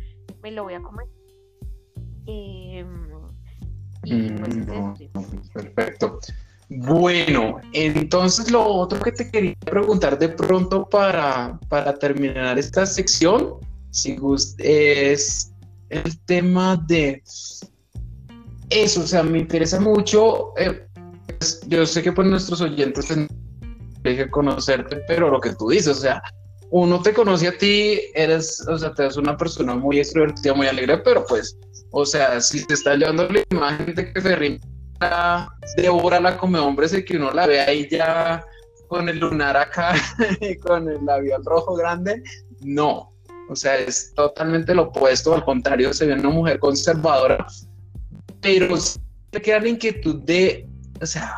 me 0.42 0.50
lo 0.52 0.64
voy 0.64 0.74
a 0.74 0.80
comer. 0.80 1.06
Em, 2.24 3.10
pues, 4.00 4.12
mm, 5.12 5.52
perfecto. 5.52 6.18
Bueno, 6.68 7.60
entonces 7.72 8.50
lo 8.50 8.64
otro 8.64 8.98
que 9.00 9.12
te 9.12 9.30
quería 9.30 9.54
preguntar 9.64 10.18
de 10.18 10.30
pronto 10.30 10.88
para, 10.88 11.58
para 11.68 11.94
terminar 11.94 12.58
esta 12.58 12.84
sección, 12.84 13.54
si 13.90 14.18
es 14.58 15.52
el 15.90 16.18
tema 16.24 16.76
de 16.88 17.22
eso, 18.70 19.00
o 19.00 19.06
sea, 19.06 19.22
me 19.22 19.38
interesa 19.38 19.78
mucho, 19.78 20.52
eh, 20.58 20.84
pues, 21.38 21.60
yo 21.68 21.86
sé 21.86 22.02
que 22.02 22.12
por 22.12 22.26
nuestros 22.26 22.60
oyentes 22.60 23.06
tienen 23.06 23.28
que 24.02 24.28
conocerte, 24.28 25.02
pero 25.06 25.30
lo 25.30 25.40
que 25.40 25.54
tú 25.54 25.68
dices, 25.68 25.98
o 25.98 26.00
sea, 26.00 26.20
uno 26.70 27.00
te 27.00 27.12
conoce 27.12 27.46
a 27.46 27.56
ti, 27.56 28.00
eres, 28.12 28.66
o 28.68 28.76
sea, 28.76 28.92
te 28.92 29.04
eres 29.04 29.16
una 29.16 29.36
persona 29.36 29.76
muy 29.76 30.00
extrovertida, 30.00 30.52
muy 30.52 30.66
alegre, 30.66 30.98
pero 30.98 31.24
pues, 31.26 31.56
o 31.92 32.04
sea, 32.04 32.40
si 32.40 32.66
te 32.66 32.74
está 32.74 32.96
llevando 32.96 33.28
la 33.28 33.40
imagen 33.50 33.94
de 33.94 34.12
que 34.12 34.20
Ferrín 34.20 34.60
devora 35.76 36.20
la 36.20 36.36
come 36.36 36.58
hombres 36.58 36.92
y 36.94 37.04
que 37.04 37.16
uno 37.16 37.30
la 37.32 37.46
ve 37.46 37.60
ahí 37.60 37.88
ya 37.90 38.44
con 38.88 39.08
el 39.08 39.18
lunar 39.18 39.56
acá, 39.56 39.94
con 40.62 40.88
el 40.88 41.04
labial 41.04 41.44
rojo 41.44 41.74
grande, 41.74 42.22
no. 42.60 43.12
O 43.48 43.54
sea, 43.54 43.76
es 43.76 44.12
totalmente 44.14 44.74
lo 44.74 44.84
opuesto, 44.84 45.34
al 45.34 45.44
contrario, 45.44 45.92
se 45.92 46.06
ve 46.06 46.14
una 46.14 46.30
mujer 46.30 46.58
conservadora, 46.58 47.46
pero 48.40 48.76
te 49.30 49.40
queda 49.40 49.60
la 49.60 49.68
inquietud 49.68 50.22
de, 50.22 50.68
o 51.00 51.06
sea, 51.06 51.36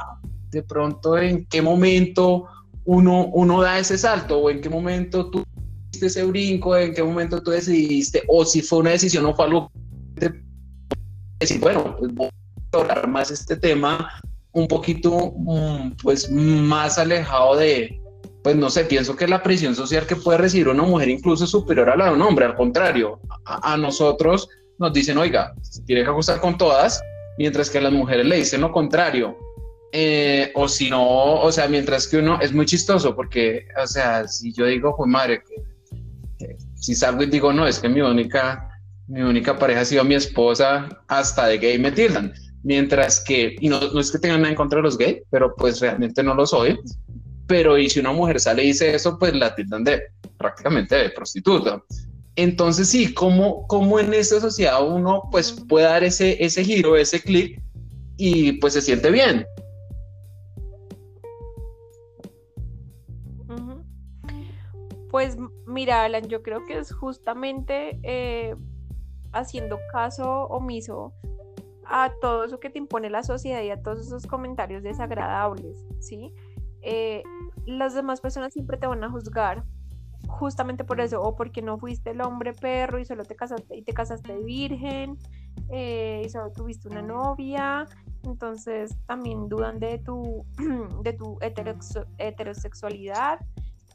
de 0.51 0.63
pronto 0.63 1.19
en 1.19 1.45
qué 1.47 1.61
momento 1.61 2.47
uno, 2.85 3.27
uno 3.27 3.61
da 3.61 3.79
ese 3.79 3.99
salto 3.99 4.39
o 4.39 4.51
en 4.51 4.63
qué 4.63 4.71
momento 4.71 5.31
tú 5.31 5.45
hiciste 5.91 6.07
ese 6.07 6.25
brinco, 6.25 6.77
en 6.77 6.95
qué 6.95 7.03
momento 7.03 7.43
tú 7.43 7.51
decidiste, 7.51 8.23
o 8.29 8.45
si 8.45 8.63
fue 8.63 8.79
una 8.79 8.91
decisión 8.91 9.27
o 9.27 9.35
fue 9.35 9.45
algo 9.45 9.71
decir, 11.39 11.61
bueno, 11.61 11.97
pues 11.99 12.13
hablar 12.73 13.09
más 13.09 13.31
este 13.31 13.57
tema 13.57 14.11
un 14.53 14.69
poquito, 14.69 15.33
mm, 15.37 15.93
pues, 16.03 16.31
más 16.31 16.99
alejado 16.99 17.57
de, 17.57 18.01
pues, 18.43 18.57
no 18.57 18.71
sé, 18.71 18.85
pienso 18.85 19.17
que 19.17 19.29
la 19.29 19.43
presión 19.43 19.75
social 19.75 20.07
que 20.07 20.17
puede 20.17 20.39
recibir 20.39 20.69
una 20.69 20.83
mujer 20.83 21.09
incluso 21.09 21.45
es 21.45 21.51
superior 21.51 21.89
a 21.91 21.97
la 21.97 22.07
de 22.07 22.13
un 22.13 22.23
hombre, 22.23 22.45
al 22.45 22.55
contrario, 22.55 23.21
a, 23.45 23.77
nosotros 23.77 24.49
nos 24.79 24.93
dicen, 24.93 25.19
oiga, 25.19 25.55
se 25.63 25.83
tiene 25.83 26.03
que 26.03 26.11
ajustar 26.11 26.41
con 26.41 26.57
todas, 26.57 27.03
mientras 27.39 27.71
que 27.71 27.79
a 27.79 27.83
las 27.83 27.93
mujeres 27.93 28.27
le 28.27 28.37
dicen 28.37 28.61
lo 28.61 28.73
contrario. 28.73 29.37
Eh, 29.91 30.53
o 30.55 30.69
si 30.69 30.91
no, 30.91 31.41
o 31.41 31.51
sea, 31.51 31.67
mientras 31.67 32.07
que 32.07 32.19
uno 32.19 32.39
es 32.43 32.53
muy 32.53 32.67
chistoso, 32.67 33.17
porque, 33.17 33.67
o 33.83 33.87
sea, 33.87 34.29
si 34.29 34.53
yo 34.53 34.67
digo, 34.67 34.95
pues 34.97 35.11
madre, 35.11 35.43
que, 35.43 36.57
si 36.75 36.95
salgo 36.95 37.23
y 37.23 37.27
digo, 37.27 37.53
no, 37.53 37.67
es 37.67 37.79
que 37.79 37.89
mi 37.89 38.03
única, 38.03 38.69
mi 39.07 39.23
única 39.23 39.59
pareja 39.59 39.81
ha 39.81 39.85
sido 39.87 40.05
mi 40.05 40.15
esposa, 40.15 40.89
hasta 41.09 41.47
de 41.47 41.59
gay 41.59 41.79
me 41.79 41.91
tildan 41.91 42.35
Mientras 42.69 43.25
que, 43.25 43.57
y 43.59 43.71
no, 43.71 43.81
no 43.81 43.99
es 43.99 44.13
que 44.13 44.19
tengan 44.19 44.43
nada 44.43 44.51
en 44.51 44.55
contra 44.55 44.77
de 44.77 44.83
los 44.83 44.99
gays, 44.99 45.23
pero 45.31 45.57
pues 45.57 45.81
realmente 45.81 46.23
no 46.23 46.35
lo 46.35 46.45
soy. 46.45 46.79
Pero 47.47 47.79
y 47.79 47.89
si 47.89 47.99
una 47.99 48.13
mujer 48.13 48.39
sale 48.39 48.63
y 48.63 48.67
dice 48.67 48.95
eso, 48.95 49.19
pues 49.19 49.33
la 49.33 49.55
tildan 49.55 49.85
de 49.85 50.03
prácticamente 50.37 50.95
de 50.95 51.09
prostituta. 51.09 51.83
Entonces 52.37 52.91
sí, 52.91 53.15
¿cómo, 53.15 53.67
cómo 53.69 53.99
en 53.99 54.13
esta 54.13 54.39
sociedad 54.39 54.87
uno 54.87 55.31
pues 55.31 55.51
puede 55.51 55.87
dar 55.87 56.05
ese, 56.05 56.45
ese 56.45 56.63
giro, 56.63 56.95
ese 56.95 57.23
clic 57.23 57.59
y 58.19 58.53
pues 58.61 58.75
se 58.75 58.83
siente 58.83 59.11
bien? 59.11 59.47
Pues 65.11 65.39
mira, 65.67 66.05
Alan, 66.05 66.29
yo 66.29 66.43
creo 66.43 66.67
que 66.67 66.77
es 66.77 66.93
justamente 66.93 67.99
eh, 68.03 68.55
haciendo 69.33 69.79
caso 69.91 70.43
omiso 70.49 71.15
a 71.89 72.13
todo 72.21 72.45
eso 72.45 72.61
que 72.61 72.71
te 72.71 72.79
impone 72.79 73.11
la 73.11 73.23
sociedad 73.23 73.63
y 73.63 73.71
a 73.71 73.83
todos 73.83 74.07
esos 74.07 74.27
comentarios 74.27 74.83
desagradables, 74.83 75.85
¿sí? 76.01 76.33
Eh, 76.83 77.23
las 77.67 77.95
demás 77.95 78.21
personas 78.21 78.53
siempre 78.53 78.77
te 78.77 78.87
van 78.87 79.03
a 79.03 79.11
juzgar 79.11 79.65
justamente 80.29 80.85
por 80.85 81.01
eso, 81.01 81.21
o 81.23 81.35
porque 81.35 81.63
no 81.63 81.79
fuiste 81.79 82.11
el 82.11 82.21
hombre 82.21 82.53
perro 82.53 82.99
y 82.99 83.05
solo 83.05 83.25
te 83.25 83.35
casaste 83.35 83.77
y 83.77 83.83
te 83.83 83.93
casaste 83.95 84.37
virgen, 84.39 85.17
eh, 85.71 86.23
y 86.25 86.29
solo 86.29 86.53
tuviste 86.53 86.89
una 86.89 87.03
novia, 87.03 87.87
entonces 88.25 88.97
también 89.07 89.49
dudan 89.49 89.79
de 89.79 89.99
tu, 89.99 90.45
de 91.03 91.13
tu 91.15 91.39
heterosexualidad, 92.19 93.41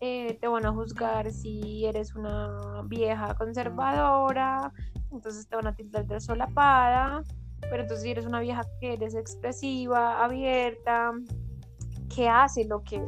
eh, 0.02 0.38
te 0.42 0.48
van 0.48 0.66
a 0.66 0.74
juzgar 0.74 1.32
si 1.32 1.86
eres 1.86 2.16
una 2.16 2.82
vieja 2.86 3.36
conservadora, 3.36 4.74
entonces 5.12 5.48
te 5.48 5.56
van 5.56 5.68
a 5.68 5.76
tildar 5.76 6.06
de 6.08 6.20
solapada, 6.20 7.24
pero 7.70 7.84
entonces 7.84 8.04
si 8.04 8.12
eres 8.12 8.26
una 8.26 8.40
vieja 8.40 8.64
que 8.80 8.94
eres 8.94 9.16
expresiva, 9.16 10.24
abierta, 10.24 11.14
que 12.14 12.30
hace 12.30 12.66
lo 12.66 12.84
que, 12.84 13.02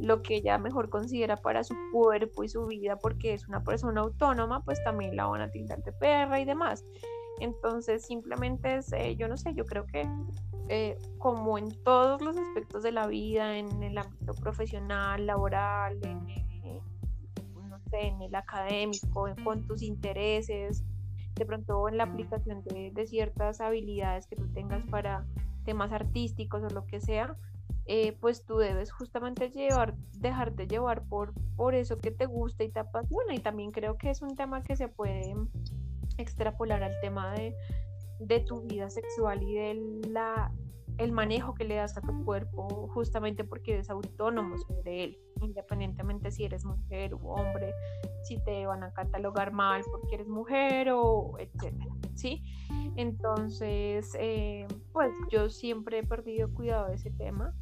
lo 0.00 0.22
que 0.22 0.36
ella 0.36 0.58
mejor 0.58 0.88
considera 0.88 1.36
para 1.36 1.64
su 1.64 1.74
cuerpo 1.92 2.44
y 2.44 2.48
su 2.48 2.66
vida, 2.66 2.96
porque 2.96 3.34
es 3.34 3.48
una 3.48 3.62
persona 3.62 4.00
autónoma, 4.02 4.62
pues 4.64 4.82
también 4.84 5.16
la 5.16 5.26
van 5.26 5.40
a 5.40 5.50
tildar 5.50 5.82
de 5.82 5.92
perra 5.92 6.40
y 6.40 6.44
demás. 6.44 6.84
Entonces 7.40 8.06
simplemente 8.06 8.76
es, 8.76 8.92
eh, 8.92 9.16
yo 9.16 9.26
no 9.28 9.36
sé, 9.36 9.54
yo 9.54 9.64
creo 9.64 9.86
que 9.86 10.08
eh, 10.68 10.96
como 11.18 11.58
en 11.58 11.70
todos 11.82 12.22
los 12.22 12.36
aspectos 12.36 12.82
de 12.82 12.92
la 12.92 13.06
vida, 13.06 13.58
en 13.58 13.82
el 13.82 13.98
ámbito 13.98 14.34
profesional, 14.34 15.26
laboral, 15.26 15.98
en, 16.02 16.24
no 17.68 17.78
sé, 17.90 18.06
en 18.06 18.22
el 18.22 18.34
académico, 18.34 19.28
con 19.42 19.66
tus 19.66 19.82
intereses, 19.82 20.84
de 21.34 21.46
pronto 21.46 21.88
en 21.88 21.98
la 21.98 22.04
aplicación 22.04 22.62
de, 22.64 23.06
ciertas 23.06 23.60
habilidades 23.60 24.26
que 24.26 24.36
tú 24.36 24.46
tengas 24.52 24.84
para, 24.86 25.24
temas 25.64 25.92
artísticos 25.92 26.62
o 26.62 26.68
lo 26.68 26.86
que 26.86 27.00
sea, 27.00 27.36
eh, 27.86 28.12
pues 28.20 28.44
tú 28.44 28.56
debes 28.56 28.92
justamente 28.92 29.50
llevar, 29.50 29.94
dejarte 30.18 30.66
llevar 30.66 31.02
por, 31.04 31.34
por 31.56 31.74
eso 31.74 31.98
que 31.98 32.10
te 32.10 32.26
gusta 32.26 32.64
y 32.64 32.70
te 32.70 32.80
apasiona. 32.80 33.34
Y 33.34 33.40
también 33.40 33.72
creo 33.72 33.96
que 33.98 34.10
es 34.10 34.22
un 34.22 34.36
tema 34.36 34.62
que 34.62 34.76
se 34.76 34.88
puede 34.88 35.34
extrapolar 36.18 36.82
al 36.82 36.98
tema 37.00 37.32
de, 37.34 37.54
de 38.20 38.40
tu 38.40 38.62
vida 38.62 38.88
sexual 38.90 39.42
y 39.42 39.54
de 39.54 39.74
la, 40.08 40.52
el 40.98 41.12
manejo 41.12 41.54
que 41.54 41.64
le 41.64 41.74
das 41.74 41.96
a 41.96 42.00
tu 42.00 42.24
cuerpo 42.24 42.88
justamente 42.94 43.44
porque 43.44 43.74
eres 43.74 43.90
autónomo 43.90 44.56
sobre 44.58 45.04
él, 45.04 45.18
independientemente 45.40 46.30
si 46.30 46.44
eres 46.44 46.64
mujer 46.64 47.14
u 47.14 47.28
hombre, 47.28 47.74
si 48.22 48.42
te 48.44 48.66
van 48.66 48.84
a 48.84 48.92
catalogar 48.92 49.52
mal 49.52 49.82
porque 49.90 50.14
eres 50.14 50.28
mujer 50.28 50.90
o 50.92 51.36
etcétera, 51.38 51.94
¿sí? 52.14 52.42
Entonces, 52.96 54.16
eh, 54.18 54.66
pues 54.92 55.12
yo 55.30 55.50
siempre 55.50 55.98
he 55.98 56.06
perdido 56.06 56.52
cuidado 56.52 56.88
de 56.88 56.94
ese 56.94 57.10
tema. 57.10 57.52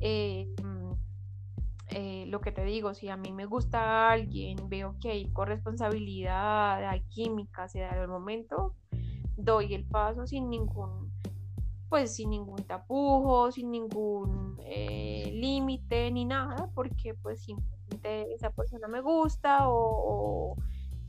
Eh, 0.00 0.48
eh, 1.94 2.24
lo 2.28 2.40
que 2.40 2.52
te 2.52 2.64
digo, 2.64 2.94
si 2.94 3.08
a 3.08 3.16
mí 3.16 3.32
me 3.32 3.44
gusta 3.44 4.10
alguien, 4.10 4.56
veo 4.68 4.96
que 5.00 5.10
hay 5.10 5.30
corresponsabilidad, 5.30 6.88
hay 6.88 7.02
química, 7.10 7.68
se 7.68 7.80
da 7.80 7.90
el 7.90 8.08
momento, 8.08 8.74
doy 9.36 9.74
el 9.74 9.84
paso 9.84 10.26
sin 10.26 10.48
ningún 10.48 11.01
pues 11.92 12.14
sin 12.14 12.30
ningún 12.30 12.64
tapujo, 12.64 13.52
sin 13.52 13.70
ningún 13.70 14.58
eh, 14.64 15.30
límite 15.30 16.10
ni 16.10 16.24
nada, 16.24 16.70
porque 16.74 17.12
pues 17.12 17.44
simplemente 17.44 18.32
esa 18.32 18.48
persona 18.48 18.88
me 18.88 19.02
gusta 19.02 19.68
o, 19.68 20.56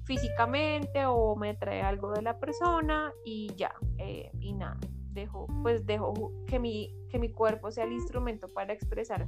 físicamente 0.04 1.06
o 1.06 1.38
me 1.38 1.54
trae 1.54 1.82
algo 1.82 2.12
de 2.12 2.22
la 2.22 2.38
persona 2.38 3.13
y 3.24 3.48
ya, 3.56 3.74
eh, 3.98 4.30
y 4.41 4.52
nada, 4.52 4.78
dejo, 5.13 5.48
pues 5.62 5.86
dejo 5.86 6.34
que 6.48 6.60
mi, 6.60 6.93
que 7.10 7.17
mi 7.17 7.32
cuerpo 7.32 7.72
sea 7.72 7.86
el 7.86 7.93
instrumento 7.93 8.50
para 8.50 8.74
expresar 8.74 9.26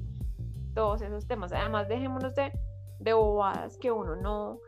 todos 0.73 1.01
esos 1.03 1.25
temas. 1.25 1.53
Además, 1.53 1.87
dejémonos 1.87 2.35
de, 2.35 2.51
de 2.99 3.13
bobadas 3.13 3.77
que 3.77 3.93
uno 3.93 4.17
no, 4.17 4.59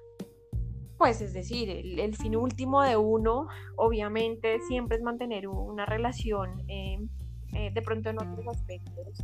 pues 0.98 1.22
es 1.22 1.34
decir, 1.34 1.70
el, 1.70 2.16
fin 2.16 2.36
último 2.36 2.82
de 2.82 2.98
uno 2.98 3.48
obviamente 3.76 4.60
siempre 4.68 4.98
es 4.98 5.04
mantener 5.04 5.48
una 5.48 5.86
relación 5.86 6.64
em, 6.68 7.08
eh, 7.54 7.72
de 7.72 7.82
pronto 7.82 8.10
en 8.10 8.18
otros 8.18 8.48
aspectos 8.48 9.24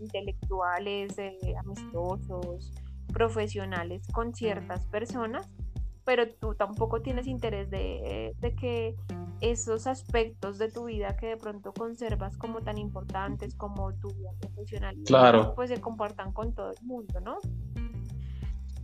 intelectuales, 0.00 1.18
eh, 1.18 1.36
amistosos, 1.58 2.72
profesionales 3.12 4.06
con 4.12 4.34
ciertas 4.34 4.86
personas, 4.86 5.48
pero 6.04 6.26
tú 6.28 6.54
tampoco 6.54 7.02
tienes 7.02 7.26
interés 7.26 7.70
de, 7.70 8.34
de, 8.38 8.54
que 8.54 8.96
esos 9.40 9.86
aspectos 9.86 10.58
de 10.58 10.70
tu 10.70 10.86
vida 10.86 11.16
que 11.16 11.26
de 11.26 11.36
pronto 11.36 11.72
conservas 11.72 12.36
como 12.38 12.62
tan 12.62 12.78
importantes 12.78 13.54
como 13.54 13.92
tu 13.94 14.08
vida 14.08 14.30
profesional, 14.40 14.96
claro. 15.04 15.54
pues 15.54 15.68
se 15.68 15.80
compartan 15.80 16.32
con 16.32 16.54
todo 16.54 16.70
el 16.70 16.86
mundo, 16.86 17.20
¿no? 17.20 17.38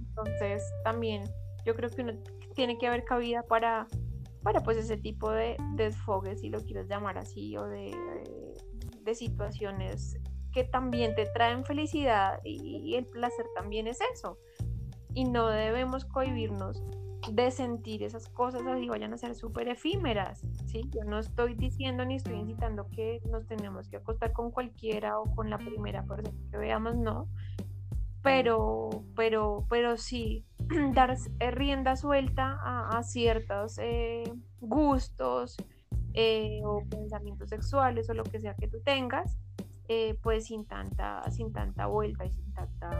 Entonces 0.08 0.62
también 0.84 1.24
yo 1.66 1.74
creo 1.74 1.90
que 1.90 2.02
uno 2.02 2.12
tiene 2.54 2.78
que 2.78 2.86
haber 2.86 3.04
cabida 3.04 3.42
para, 3.42 3.88
para 4.42 4.62
pues 4.62 4.78
ese 4.78 4.96
tipo 4.96 5.30
de 5.32 5.56
desfogues, 5.74 6.40
si 6.40 6.48
lo 6.48 6.60
quieres 6.60 6.88
llamar 6.88 7.18
así, 7.18 7.56
o 7.56 7.66
de, 7.66 7.92
de, 9.02 9.14
situaciones 9.14 10.18
que 10.52 10.64
también 10.64 11.14
te 11.16 11.26
traen 11.26 11.64
felicidad 11.64 12.40
y, 12.44 12.94
el 12.94 13.04
placer 13.06 13.44
también 13.54 13.88
es 13.88 13.98
eso. 14.14 14.38
Y 15.12 15.24
no 15.24 15.48
debemos 15.48 16.04
cohibirnos 16.04 16.82
de 17.32 17.50
sentir 17.50 18.02
esas 18.04 18.28
cosas 18.28 18.62
así 18.66 18.88
vayan 18.88 19.12
a 19.12 19.18
ser 19.18 19.34
súper 19.34 19.68
efímeras, 19.68 20.42
¿sí? 20.66 20.88
Yo 20.94 21.02
no 21.04 21.18
estoy 21.18 21.54
diciendo 21.54 22.04
ni 22.04 22.16
estoy 22.16 22.34
incitando 22.34 22.88
que 22.90 23.20
nos 23.28 23.46
tenemos 23.46 23.88
que 23.88 23.96
acostar 23.96 24.32
con 24.32 24.52
cualquiera 24.52 25.18
o 25.18 25.24
con 25.34 25.50
la 25.50 25.58
primera 25.58 26.04
persona 26.04 26.38
que 26.50 26.58
veamos, 26.58 26.94
no, 26.94 27.28
pero, 28.22 29.04
pero, 29.16 29.66
pero 29.68 29.96
sí 29.96 30.44
dar 30.94 31.16
eh, 31.40 31.50
rienda 31.50 31.96
suelta 31.96 32.58
a, 32.62 33.02
ciertos 33.02 33.78
eh, 33.78 34.24
gustos 34.60 35.56
eh, 36.14 36.60
o 36.64 36.82
pensamientos 36.88 37.50
sexuales 37.50 38.08
o 38.10 38.14
lo 38.14 38.24
que 38.24 38.40
sea 38.40 38.54
que 38.54 38.68
tú 38.68 38.80
tengas, 38.84 39.36
pues 40.22 40.46
sin 40.46 40.66
tanta, 40.66 41.22
sin 41.30 41.52
tanta 41.52 41.86
vuelta 41.86 42.24
y 42.24 42.32
sin 42.32 42.52
tanta 42.52 42.90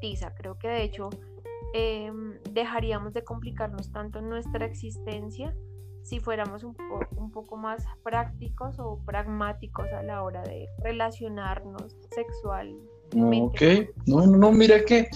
tiza. 0.00 0.32
Creo 0.34 0.56
que 0.56 0.68
de 0.68 0.84
hecho 0.84 1.10
em, 1.74 2.40
dejaríamos 2.52 3.12
de 3.12 3.24
complicarnos 3.24 3.90
tanto 3.90 4.20
nuestra 4.20 4.66
existencia 4.66 5.52
si 6.02 6.20
fuéramos 6.20 6.62
un, 6.62 6.76
un 7.16 7.32
poco 7.32 7.56
más 7.56 7.84
prácticos 8.04 8.78
o 8.78 9.00
pragmáticos 9.04 9.88
a 9.88 10.04
la 10.04 10.22
hora 10.22 10.44
de 10.44 10.68
relacionarnos 10.78 11.96
sexualmente. 12.14 13.88
Ok, 13.90 14.06
no, 14.06 14.26
no, 14.26 14.36
no, 14.36 14.52
mira 14.52 14.84
que 14.84 15.08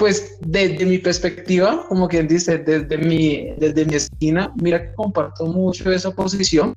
pues 0.00 0.38
desde 0.40 0.86
mi 0.86 0.96
perspectiva, 0.96 1.84
como 1.86 2.08
quien 2.08 2.26
dice, 2.26 2.56
desde 2.56 2.96
mi, 2.96 3.52
desde 3.58 3.84
mi 3.84 3.96
esquina, 3.96 4.50
mira 4.56 4.82
que 4.82 4.94
comparto 4.94 5.44
mucho 5.44 5.92
esa 5.92 6.10
posición. 6.10 6.72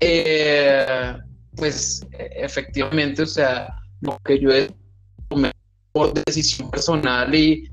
Eh, 0.00 1.18
pues 1.54 2.00
efectivamente, 2.12 3.22
o 3.22 3.26
sea, 3.26 3.68
lo 4.00 4.18
que 4.24 4.40
yo 4.40 4.50
he 4.50 4.70
tomado 5.28 5.52
por 5.92 6.14
decisión 6.24 6.70
personal 6.70 7.34
y, 7.34 7.70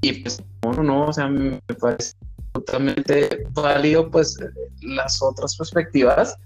y 0.00 0.12
pues 0.14 0.42
no, 0.64 0.82
no, 0.82 1.06
o 1.06 1.12
sea, 1.12 1.28
me 1.28 1.60
parece 1.80 2.14
totalmente 2.50 3.46
válido 3.52 4.10
pues 4.10 4.36
las 4.82 5.22
otras 5.22 5.56
perspectivas. 5.56 6.36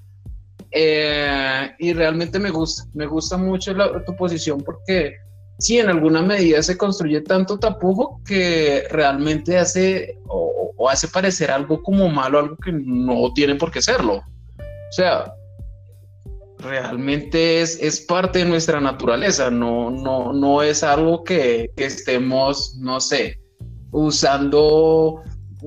Eh, 0.71 1.71
y 1.79 1.95
realmente 1.95 2.39
me 2.39 2.51
gusta, 2.51 2.85
me 2.93 3.07
gusta 3.07 3.39
mucho 3.39 3.75
tu 4.05 4.15
posición 4.17 4.61
porque 4.61 5.15
sí, 5.61 5.79
en 5.79 5.89
alguna 5.89 6.23
medida 6.23 6.63
se 6.63 6.77
construye 6.77 7.21
tanto 7.21 7.59
tapujo 7.59 8.21
que 8.25 8.85
realmente 8.91 9.59
hace 9.59 10.19
o, 10.27 10.89
hace 10.89 11.09
parecer 11.09 11.51
algo 11.51 11.83
como 11.83 12.09
malo, 12.09 12.39
algo 12.39 12.57
que 12.57 12.73
no 12.73 13.33
tiene 13.35 13.55
por 13.57 13.71
qué 13.71 13.83
serlo. 13.83 14.15
O 14.17 14.93
sea, 14.93 15.35
realmente 16.59 17.61
es, 17.61 17.79
es 17.81 18.01
parte 18.01 18.41
de 18.41 18.47
nuestra 18.47 18.81
naturaleza, 18.81 19.51
no, 19.51 19.91
no, 19.91 20.33
no 20.33 20.63
es 20.63 20.83
algo 20.83 21.23
que, 21.23 21.71
que 21.77 21.85
estemos, 21.85 22.77
no 22.79 22.99
sé, 22.99 23.39
usando 23.93 25.23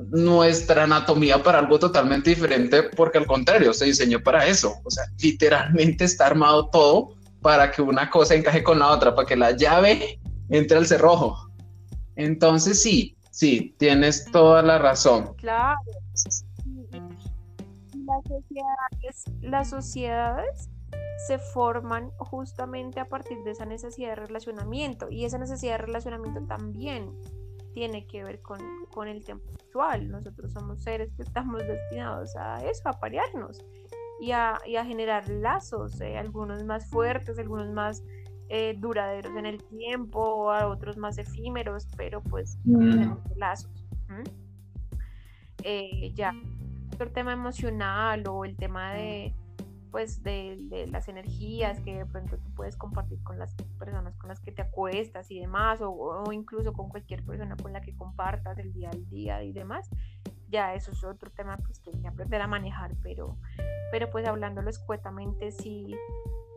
nuestra 0.09 0.83
anatomía 0.83 1.41
para 1.43 1.59
algo 1.59 1.77
totalmente 1.77 2.31
diferente, 2.31 2.83
porque 2.83 3.19
al 3.19 3.27
contrario, 3.27 3.73
se 3.73 3.85
diseñó 3.85 4.21
para 4.21 4.47
eso. 4.47 4.73
O 4.83 4.89
sea, 4.89 5.03
literalmente 5.21 6.05
está 6.05 6.25
armado 6.25 6.69
todo 6.69 7.15
para 7.43 7.69
que 7.69 7.81
una 7.81 8.09
cosa 8.09 8.33
encaje 8.33 8.63
con 8.63 8.79
la 8.79 8.89
otra, 8.89 9.13
para 9.13 9.27
que 9.27 9.35
la 9.35 9.51
llave 9.51 10.19
entre 10.49 10.77
al 10.77 10.87
cerrojo. 10.87 11.51
Entonces 12.15 12.81
sí, 12.81 13.15
sí, 13.29 13.75
tienes 13.77 14.31
toda 14.31 14.63
la 14.63 14.79
razón. 14.79 15.35
Claro. 15.35 15.77
Las 18.05 18.23
sociedades, 18.27 19.25
las 19.41 19.69
sociedades 19.69 20.69
se 21.27 21.37
forman 21.37 22.09
justamente 22.17 22.99
a 22.99 23.07
partir 23.07 23.37
de 23.43 23.51
esa 23.51 23.65
necesidad 23.65 24.09
de 24.09 24.15
relacionamiento 24.15 25.09
y 25.09 25.25
esa 25.25 25.37
necesidad 25.37 25.73
de 25.73 25.85
relacionamiento 25.85 26.41
también 26.47 27.11
tiene 27.73 28.05
que 28.07 28.23
ver 28.23 28.41
con, 28.41 28.59
con 28.91 29.07
el 29.07 29.23
tiempo 29.23 29.51
actual. 29.53 30.09
Nosotros 30.09 30.53
somos 30.53 30.83
seres 30.83 31.11
que 31.15 31.23
estamos 31.23 31.61
destinados 31.65 32.35
a 32.35 32.63
eso, 32.63 32.87
a 32.87 32.93
parearnos 32.93 33.63
y 34.19 34.31
a, 34.31 34.57
generar 34.85 35.29
lazos, 35.29 35.99
eh, 36.01 36.17
algunos 36.17 36.63
más 36.63 36.89
fuertes, 36.89 37.37
algunos 37.39 37.69
más 37.71 38.03
eh, 38.49 38.75
duraderos 38.77 39.35
en 39.35 39.45
el 39.45 39.63
tiempo, 39.63 40.51
a 40.51 40.67
otros 40.67 40.97
más 40.97 41.17
efímeros, 41.17 41.87
pero 41.97 42.21
pues 42.21 42.57
mm. 42.63 43.13
lazos. 43.35 43.71
Eh, 45.63 46.11
ya, 46.13 46.33
el 46.99 47.11
tema 47.13 47.33
emocional 47.33 48.27
o 48.27 48.43
el 48.45 48.55
tema 48.57 48.93
de 48.93 49.33
pues 49.91 50.23
de, 50.23 50.87
las 50.91 51.07
energías 51.07 51.79
que 51.81 51.95
de 51.95 52.05
pronto 52.07 52.37
tú 52.37 52.49
puedes 52.55 52.75
compartir 52.75 53.21
con 53.21 53.37
las 53.37 53.53
personas 53.77 54.15
con 54.17 54.27
las 54.27 54.39
que 54.39 54.51
te 54.51 54.63
acuestas 54.63 55.29
y 55.29 55.39
demás, 55.39 55.81
o, 55.81 55.91
o 55.91 56.33
incluso 56.33 56.73
con 56.73 56.89
cualquier 56.89 57.23
persona 57.23 57.55
con 57.55 57.73
la 57.73 57.81
que 57.81 57.95
compartas 57.95 58.57
el 58.57 58.73
día 58.73 58.89
al 58.89 59.07
día 59.09 59.43
y 59.43 59.53
demás, 59.53 59.89
ya 60.53 60.75
eso 60.75 60.91
es 60.91 61.03
otro 61.03 61.31
tema 61.31 61.57
pues, 61.57 61.79
que 61.79 61.89
hay 61.89 61.99
que 61.99 62.07
aprender 62.07 62.39
a 62.41 62.47
manejar, 62.47 62.91
pero, 63.01 63.37
pero 63.91 64.09
pues 64.11 64.25
hablándolo 64.27 64.69
escuetamente 64.69 65.51
sí, 65.51 65.95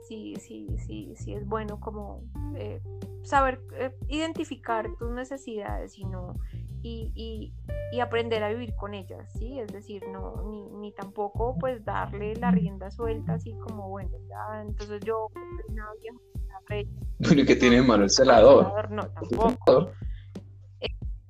sí, 0.06 0.35
sí, 0.38 0.68
sí, 0.87 1.14
sí 1.16 1.35
es 1.35 1.46
bueno 1.46 1.80
como 1.80 2.22
eh, 2.54 2.82
saber 3.22 3.61
eh, 3.72 3.96
identificar 4.09 4.87
tus 4.98 5.11
necesidades 5.11 5.98
y 5.98 6.04
no 6.04 6.35
y, 6.82 7.52
y, 7.92 7.98
aprender 7.98 8.44
a 8.44 8.50
vivir 8.50 8.76
con 8.76 8.94
ellas, 8.94 9.26
¿sí? 9.37 9.59
Es 9.59 9.72
decir, 9.72 10.06
no, 10.12 10.44
ni, 10.48 10.70
ni, 10.78 10.92
tampoco 10.92 11.56
pues 11.59 11.85
darle 11.85 12.37
la 12.37 12.52
rienda 12.52 12.92
suelta 12.92 13.32
así 13.32 13.54
como, 13.66 13.88
bueno, 13.88 14.12
ya, 14.28 14.62
entonces 14.62 15.00
yo 15.00 15.28
una 15.68 15.88
Bueno, 17.18 17.44
que 17.44 17.56
tiene 17.56 17.82
malo 17.82 18.04
el 18.04 18.11
celador? 18.11 18.88
No, 18.92 19.02
tampoco. 19.09 19.90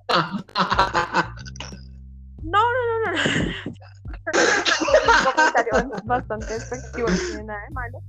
No, 2.47 2.61
no, 2.61 2.83
no, 3.05 3.13
no. 3.13 3.19
comentario 5.35 5.73
bastante 6.05 6.55
despectivo, 6.55 7.09
no 7.09 7.17
tiene 7.17 7.45
nada 7.45 7.61
de 7.69 7.75
malo. 7.75 8.03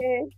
Eh, 0.00 0.28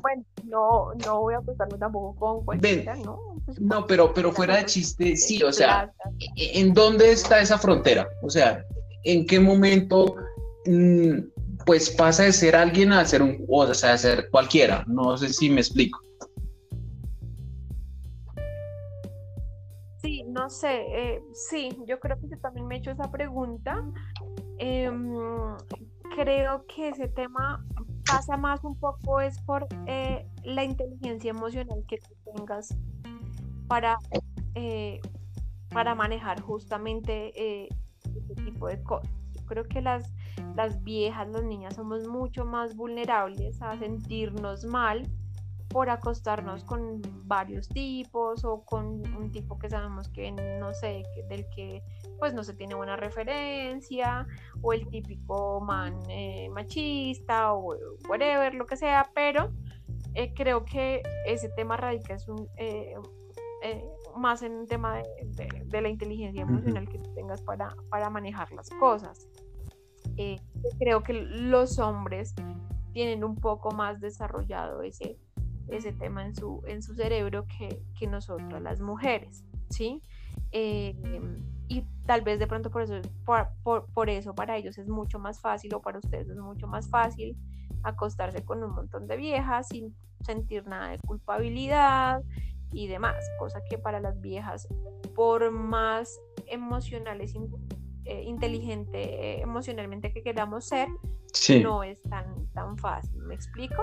bueno, 0.00 0.24
no, 0.44 0.92
no 1.04 1.20
voy 1.20 1.34
a 1.34 1.38
acostarme 1.38 1.78
tampoco 1.78 2.14
con 2.18 2.44
cualquiera, 2.44 2.96
¿no? 2.96 3.20
Pues, 3.44 3.60
no, 3.60 3.86
pero, 3.86 4.12
pero 4.12 4.32
fuera 4.32 4.56
de 4.56 4.66
chiste, 4.66 5.16
sí, 5.16 5.42
o 5.42 5.52
sea, 5.52 5.92
e, 6.36 6.60
¿en 6.60 6.74
dónde 6.74 7.12
está 7.12 7.40
esa 7.40 7.58
frontera? 7.58 8.08
O 8.22 8.30
sea, 8.30 8.64
¿en 9.04 9.26
qué 9.26 9.38
momento 9.40 10.16
mm, 10.66 11.18
pues 11.64 11.90
pasa 11.90 12.24
de 12.24 12.32
ser 12.32 12.56
alguien 12.56 12.92
a 12.92 13.04
ser 13.04 13.22
un, 13.22 13.44
o 13.48 13.74
sea, 13.74 13.92
a 13.94 13.98
ser 13.98 14.28
cualquiera? 14.30 14.84
No 14.86 15.16
sé 15.16 15.32
si 15.32 15.48
me 15.48 15.60
explico. 15.60 16.00
No 20.48 20.54
sé, 20.54 20.86
eh, 20.88 21.22
sí, 21.34 21.78
yo 21.86 22.00
creo 22.00 22.18
que 22.18 22.26
yo 22.26 22.38
también 22.38 22.66
me 22.66 22.76
he 22.76 22.78
hecho 22.78 22.90
esa 22.90 23.10
pregunta. 23.10 23.84
Em, 24.56 25.12
creo 26.16 26.64
que 26.66 26.88
ese 26.88 27.06
tema 27.08 27.62
pasa 28.06 28.38
más 28.38 28.64
un 28.64 28.74
poco 28.80 29.20
es 29.20 29.38
por 29.42 29.66
eh, 29.86 30.26
la 30.44 30.64
inteligencia 30.64 31.28
emocional 31.28 31.84
que 31.86 31.98
tú 31.98 32.14
tengas 32.34 32.74
para, 33.66 33.98
eh, 34.54 35.02
para 35.68 35.94
manejar 35.94 36.40
justamente 36.40 37.30
eh, 37.36 37.68
este 38.04 38.34
tipo 38.42 38.68
de 38.68 38.82
cosas. 38.82 39.10
Yo 39.34 39.44
creo 39.44 39.64
que 39.64 39.82
las, 39.82 40.10
las 40.56 40.82
viejas, 40.82 41.28
las 41.28 41.44
niñas 41.44 41.74
somos 41.74 42.08
mucho 42.08 42.46
más 42.46 42.74
vulnerables 42.74 43.60
a 43.60 43.78
sentirnos 43.78 44.64
mal 44.64 45.02
por 45.68 45.90
acostarnos 45.90 46.64
con 46.64 47.02
varios 47.24 47.68
tipos 47.68 48.44
o 48.44 48.64
con 48.64 48.86
un 49.14 49.30
tipo 49.30 49.58
que 49.58 49.68
sabemos 49.68 50.08
que 50.08 50.32
no 50.32 50.72
sé, 50.72 51.02
del 51.28 51.46
que 51.50 51.82
pues 52.18 52.32
no 52.34 52.42
se 52.42 52.54
tiene 52.54 52.74
buena 52.74 52.96
referencia 52.96 54.26
o 54.62 54.72
el 54.72 54.88
típico 54.88 55.60
man 55.60 55.98
eh, 56.08 56.48
machista 56.50 57.52
o 57.52 57.76
whatever, 58.08 58.54
lo 58.54 58.66
que 58.66 58.76
sea, 58.76 59.10
pero 59.14 59.50
eh, 60.14 60.32
creo 60.34 60.64
que 60.64 61.02
ese 61.26 61.50
tema 61.50 61.76
radica 61.76 62.14
es 62.14 62.26
un, 62.28 62.48
eh, 62.56 62.94
más 64.16 64.42
en 64.42 64.52
un 64.52 64.66
tema 64.66 64.96
de, 64.96 65.80
la 65.82 65.88
inteligencia 65.88 66.42
emocional 66.42 66.88
que 66.88 66.98
tú 66.98 67.12
tengas 67.14 67.42
para, 67.42 67.74
para 67.90 68.08
manejar 68.08 68.50
las 68.52 68.70
cosas. 68.70 69.28
creo 70.78 71.02
que 71.02 71.12
los 71.12 71.78
hombres 71.78 72.34
tienen 72.92 73.22
un 73.22 73.36
poco 73.36 73.70
más 73.70 74.00
desarrollado 74.00 74.82
ese, 74.82 75.18
ese 75.68 75.92
tema 75.92 76.24
en 76.24 76.34
su, 76.34 76.62
en 76.66 76.82
su 76.82 76.94
cerebro 76.94 77.46
que, 77.46 77.82
que 77.98 78.06
nosotros 78.06 78.60
las 78.62 78.80
mujeres, 78.80 79.44
¿sí? 79.70 80.02
y 80.50 81.84
tal 82.06 82.22
vez 82.22 82.38
de 82.38 82.46
pronto 82.46 82.70
por 82.70 82.82
eso, 82.82 82.94
por, 83.24 83.86
por, 83.92 84.08
eso 84.08 84.34
para 84.34 84.56
ellos 84.56 84.78
es 84.78 84.88
mucho 84.88 85.18
más 85.18 85.40
fácil 85.40 85.74
o 85.74 85.82
para 85.82 85.98
ustedes 85.98 86.28
es 86.28 86.38
mucho 86.38 86.66
más 86.66 86.88
fácil 86.88 87.36
acostarse 87.82 88.44
con 88.44 88.62
un 88.62 88.74
montón 88.74 89.06
de 89.06 89.16
viejas 89.16 89.68
sin 89.68 89.94
sentir 90.24 90.66
nada 90.66 90.88
de 90.90 90.98
culpabilidad 90.98 92.22
y 92.72 92.86
demás, 92.86 93.24
cosa 93.38 93.62
que 93.68 93.78
para 93.78 94.00
las 94.00 94.20
viejas, 94.20 94.68
por 95.14 95.50
más 95.50 96.18
emocionales, 96.46 97.34
eh, 98.04 98.22
inteligente 98.24 99.40
emocionalmente 99.40 100.12
que 100.12 100.22
queramos 100.22 100.66
ser, 100.66 100.88
no 101.62 101.82
es 101.82 102.02
tan, 102.02 102.46
tan 102.48 102.76
fácil, 102.76 103.22
¿me 103.22 103.34
explico? 103.34 103.82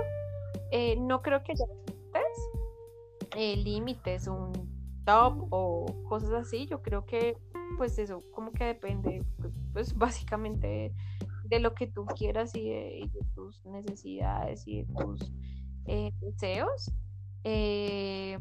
Eh, 0.72 0.96
no 0.98 1.22
creo 1.22 1.44
que 1.44 1.54
haya 1.54 1.66
eh, 3.36 3.58
límites, 3.58 4.28
un 4.28 4.54
top 5.06 5.48
o 5.52 5.86
cosas 6.08 6.32
así, 6.32 6.66
yo 6.68 6.82
creo 6.82 7.06
que 7.06 7.38
pues 7.78 8.00
eso 8.00 8.24
como 8.32 8.52
que 8.52 8.66
depende 8.66 9.24
pues 9.74 9.94
básicamente 9.98 10.94
de 11.44 11.60
lo 11.60 11.76
que 11.76 11.88
tú 11.88 12.06
quieras 12.06 12.56
y 12.56 12.70
de, 12.70 13.10
tus 13.36 13.64
necesidades 13.66 14.68
y 14.68 14.84
de 14.84 14.94
tus 14.94 15.32
eh, 15.86 16.12
deseos. 16.22 16.92
Eh, 17.44 18.40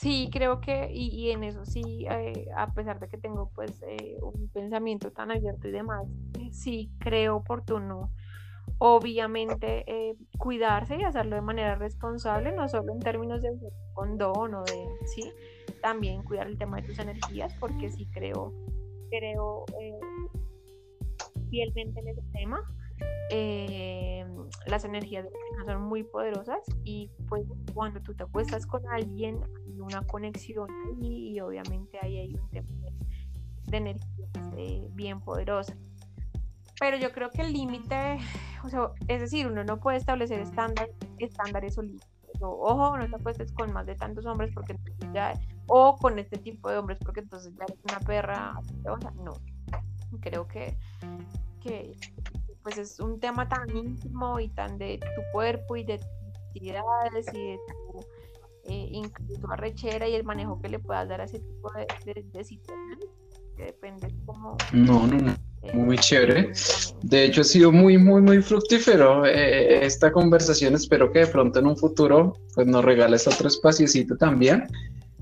sí, 0.00 0.30
creo 0.32 0.60
que, 0.60 0.90
y, 0.92 1.30
en 1.30 1.44
eso 1.44 1.66
sí, 1.66 2.06
eh, 2.08 2.46
a 2.56 2.72
pesar 2.72 2.98
de 3.00 3.08
que 3.08 3.18
tengo 3.18 3.50
pues 3.54 3.80
un 4.22 4.48
pensamiento 4.48 5.10
tan 5.10 5.30
abierto 5.30 5.68
y 5.68 5.72
demás, 5.72 6.06
sí 6.50 6.90
creo 6.98 7.36
oportuno 7.36 8.10
obviamente 8.84 9.84
cuidarse 10.38 10.96
y 10.96 11.04
hacerlo 11.04 11.36
de 11.36 11.42
manera 11.42 11.76
responsable, 11.76 12.50
no 12.50 12.68
solo 12.68 12.92
en 12.92 12.98
términos 12.98 13.40
de 13.40 13.50
condón 13.94 14.54
o 14.54 14.64
de, 14.64 14.88
sí, 15.06 15.32
también 15.80 16.24
cuidar 16.24 16.48
el 16.48 16.58
tema 16.58 16.78
de 16.80 16.88
tus 16.88 16.98
energías, 16.98 17.54
porque 17.60 17.92
sí 17.92 18.08
creo, 18.12 18.52
creo 19.08 19.64
eh, 19.80 20.00
fielmente 21.48 22.00
en 22.00 22.08
ese 22.08 22.22
tema. 22.32 22.60
Eh, 23.30 24.26
las 24.66 24.84
energías 24.84 25.28
son 25.64 25.82
muy 25.82 26.02
poderosas 26.02 26.58
y 26.82 27.08
pues 27.28 27.46
cuando 27.72 28.00
tú 28.00 28.14
te 28.14 28.24
acuestas 28.24 28.66
con 28.66 28.82
alguien 28.88 29.38
hay 29.64 29.80
una 29.80 30.04
conexión 30.08 30.68
y 31.00 31.38
obviamente 31.38 31.98
ahí 32.02 32.18
hay 32.18 32.34
un 32.34 32.50
tema 32.50 32.68
de, 33.68 33.76
energías 33.76 34.30
eh, 34.56 34.88
bien 34.92 35.20
poderosas 35.20 35.78
pero 36.82 36.96
yo 36.96 37.12
creo 37.12 37.30
que 37.30 37.42
el 37.42 37.52
límite 37.52 38.18
o 38.64 38.68
sea, 38.68 38.90
es 39.06 39.20
decir 39.20 39.46
uno 39.46 39.62
no 39.62 39.78
puede 39.78 39.98
establecer 39.98 40.40
estándar, 40.40 40.90
estándares 41.18 41.78
o 41.78 41.82
límites 41.82 42.10
ojo 42.40 42.98
no 42.98 43.08
te 43.08 43.14
acuestes 43.14 43.52
con 43.52 43.72
más 43.72 43.86
de 43.86 43.94
tantos 43.94 44.26
hombres 44.26 44.50
porque 44.52 44.76
ya 45.14 45.32
o 45.68 45.96
con 45.96 46.18
este 46.18 46.38
tipo 46.38 46.68
de 46.68 46.78
hombres 46.78 46.98
porque 47.04 47.20
entonces 47.20 47.54
ya 47.56 47.66
eres 47.68 47.78
una 47.88 48.00
perra 48.00 48.58
o 48.58 49.00
sea, 49.00 49.12
no. 49.12 49.34
Creo 50.20 50.48
que, 50.48 50.76
que 51.62 51.96
pues 52.64 52.78
es 52.78 52.98
un 52.98 53.20
tema 53.20 53.48
tan 53.48 53.74
íntimo 53.76 54.40
y 54.40 54.48
tan 54.48 54.76
de 54.76 54.98
tu 54.98 55.22
cuerpo 55.30 55.76
y 55.76 55.84
de 55.84 55.98
tus 55.98 56.08
actividades 56.48 57.32
y 57.32 57.50
de 57.52 57.58
tu 57.68 58.00
eh, 58.64 58.88
incluso 58.90 59.52
arrechera 59.52 60.08
y 60.08 60.14
el 60.14 60.24
manejo 60.24 60.60
que 60.60 60.68
le 60.68 60.80
puedas 60.80 61.08
dar 61.08 61.20
a 61.20 61.24
ese 61.24 61.38
tipo 61.38 61.70
de, 61.74 62.24
de, 62.32 62.44
situaciones 62.44 63.06
que 63.56 63.66
depende 63.66 64.12
como 64.26 64.56
no 64.72 65.06
no 65.06 65.16
no 65.18 65.51
muy 65.72 65.96
chévere. 65.98 66.52
De 67.02 67.24
hecho, 67.24 67.42
ha 67.42 67.44
sido 67.44 67.72
muy, 67.72 67.98
muy, 67.98 68.20
muy 68.20 68.42
fructífero 68.42 69.24
eh, 69.26 69.84
esta 69.84 70.10
conversación. 70.10 70.74
Espero 70.74 71.12
que 71.12 71.20
de 71.20 71.26
pronto 71.28 71.58
en 71.58 71.66
un 71.66 71.76
futuro 71.76 72.36
pues, 72.54 72.66
nos 72.66 72.84
regales 72.84 73.26
otro 73.26 73.48
espaciocito 73.48 74.16
también 74.16 74.66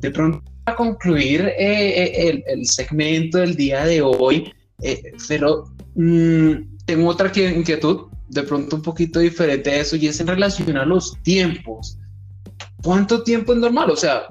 de 0.00 0.10
pronto, 0.10 0.42
para 0.64 0.76
concluir 0.76 1.42
eh, 1.42 2.28
eh, 2.28 2.42
el, 2.46 2.66
segmento 2.66 3.38
del 3.38 3.54
día 3.54 3.84
de 3.84 4.00
hoy, 4.00 4.52
eh, 4.82 5.12
pero 5.28 5.64
mm, 5.94 6.52
tengo 6.86 7.08
otra 7.08 7.30
inquietud, 7.34 8.06
de 8.28 8.42
pronto 8.42 8.76
un 8.76 8.82
poquito 8.82 9.20
diferente 9.20 9.70
a 9.70 9.76
eso, 9.80 9.96
y 9.96 10.08
es 10.08 10.20
en 10.20 10.28
relación 10.28 10.76
a 10.76 10.84
los 10.84 11.20
tiempos. 11.22 11.98
¿Cuánto 12.82 13.22
tiempo 13.22 13.52
es 13.52 13.58
normal? 13.58 13.90
O 13.90 13.96
sea, 13.96 14.28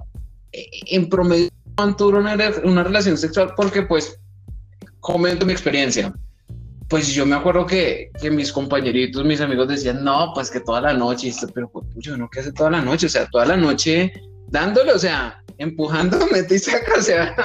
en 0.52 1.08
promedio, 1.08 1.50
¿cuánto 1.76 2.06
dura 2.06 2.20
una, 2.20 2.36
una 2.64 2.84
relación 2.84 3.18
sexual? 3.18 3.54
Porque, 3.56 3.84
pues, 3.84 4.20
comento 5.00 5.46
mi 5.46 5.54
experiencia. 5.54 6.14
Pues 6.88 7.08
yo 7.10 7.26
me 7.26 7.36
acuerdo 7.36 7.66
que, 7.66 8.10
que, 8.20 8.32
mis 8.32 8.52
compañeritos, 8.52 9.24
mis 9.24 9.42
amigos 9.42 9.68
decían, 9.68 10.04
no, 10.04 10.32
pues 10.34 10.50
que 10.50 10.60
toda 10.60 10.82
la 10.82 10.94
noche, 10.94 11.28
y 11.28 11.30
esto, 11.30 11.48
pero 11.54 11.70
pues, 11.70 11.86
yo 11.98 12.18
no, 12.18 12.28
¿qué 12.30 12.40
hace 12.40 12.52
toda 12.52 12.72
la 12.72 12.82
noche? 12.82 13.06
O 13.06 13.10
sea, 13.10 13.28
toda 13.28 13.46
la 13.46 13.58
noche 13.58 14.12
dándole, 14.48 14.94
o 14.94 15.00
sea, 15.00 15.44
empujando, 15.60 16.18
mete 16.32 16.56
y 16.56 16.60
saca, 16.60 16.94
o 16.98 17.02
sea, 17.02 17.36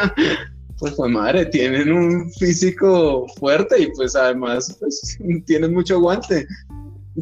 pues 0.79 0.95
pues 0.95 1.11
madre, 1.11 1.47
tienen 1.47 1.93
un 1.93 2.31
físico 2.33 3.27
fuerte 3.39 3.83
y 3.83 3.87
pues 3.93 4.17
además 4.17 4.77
pues, 4.81 5.19
tienen 5.47 5.73
mucho 5.73 5.97
aguante. 5.97 6.47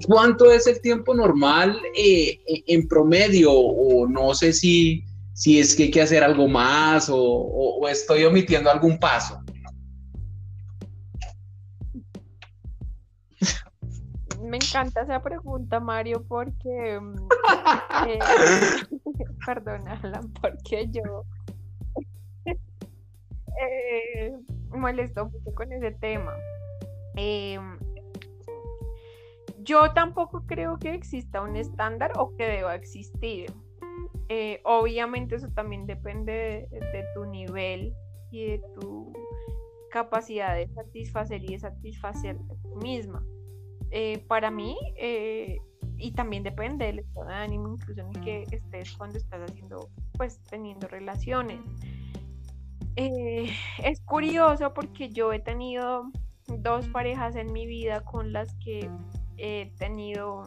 ¿Cuánto 0.06 0.50
es 0.50 0.66
el 0.66 0.80
tiempo 0.80 1.14
normal 1.14 1.78
eh, 1.94 2.38
en 2.66 2.88
promedio? 2.88 3.52
O 3.52 4.08
no 4.08 4.34
sé 4.34 4.54
si, 4.54 5.04
si 5.34 5.60
es 5.60 5.74
que 5.74 5.84
hay 5.84 5.90
que 5.90 6.00
hacer 6.00 6.24
algo 6.24 6.48
más 6.48 7.10
o, 7.10 7.18
o 7.18 7.88
estoy 7.88 8.24
omitiendo 8.24 8.70
algún 8.70 8.98
paso. 8.98 9.41
Encanta 14.72 15.02
esa 15.02 15.22
pregunta, 15.22 15.80
Mario, 15.80 16.24
porque. 16.26 17.00
Mm, 17.00 17.28
eh, 18.08 18.18
perdona, 19.46 20.00
Alan, 20.02 20.32
porque 20.40 20.88
yo. 20.90 21.24
eh, 23.60 24.32
molesto 24.70 25.26
mucho 25.26 25.54
con 25.54 25.72
ese 25.72 25.92
tema. 25.92 26.34
Em, 27.16 27.78
yo 29.58 29.92
tampoco 29.92 30.44
creo 30.46 30.78
que 30.78 30.94
exista 30.94 31.42
un 31.42 31.56
estándar 31.56 32.12
o 32.16 32.34
que 32.36 32.46
deba 32.46 32.74
existir. 32.74 33.52
Eh, 34.28 34.60
obviamente, 34.64 35.34
eso 35.36 35.48
también 35.48 35.86
depende 35.86 36.66
de 36.70 37.04
tu 37.14 37.26
nivel 37.26 37.94
y 38.30 38.46
de 38.46 38.62
tu 38.74 39.12
capacidad 39.90 40.56
de 40.56 40.68
satisfacer 40.68 41.44
y 41.44 41.52
de 41.52 41.58
satisfacerte 41.58 42.54
tú 42.62 42.76
misma. 42.76 43.22
Eh, 43.94 44.24
para 44.26 44.50
mí, 44.50 44.74
eh, 44.96 45.58
y 45.98 46.12
también 46.12 46.42
depende 46.42 46.86
del 46.86 47.00
estado 47.00 47.26
de 47.26 47.34
ánimo, 47.34 47.68
incluso 47.68 48.00
en 48.00 48.08
el 48.08 48.20
que 48.24 48.42
estés 48.50 48.96
cuando 48.96 49.18
estás 49.18 49.42
haciendo, 49.50 49.90
pues 50.16 50.40
teniendo 50.48 50.88
relaciones. 50.88 51.60
Eh, 52.96 53.50
es 53.84 54.00
curioso 54.00 54.72
porque 54.72 55.10
yo 55.10 55.32
he 55.32 55.40
tenido 55.40 56.10
dos 56.46 56.88
parejas 56.88 57.36
en 57.36 57.52
mi 57.52 57.66
vida 57.66 58.00
con 58.00 58.32
las 58.32 58.54
que 58.64 58.88
he 59.36 59.70
tenido 59.78 60.46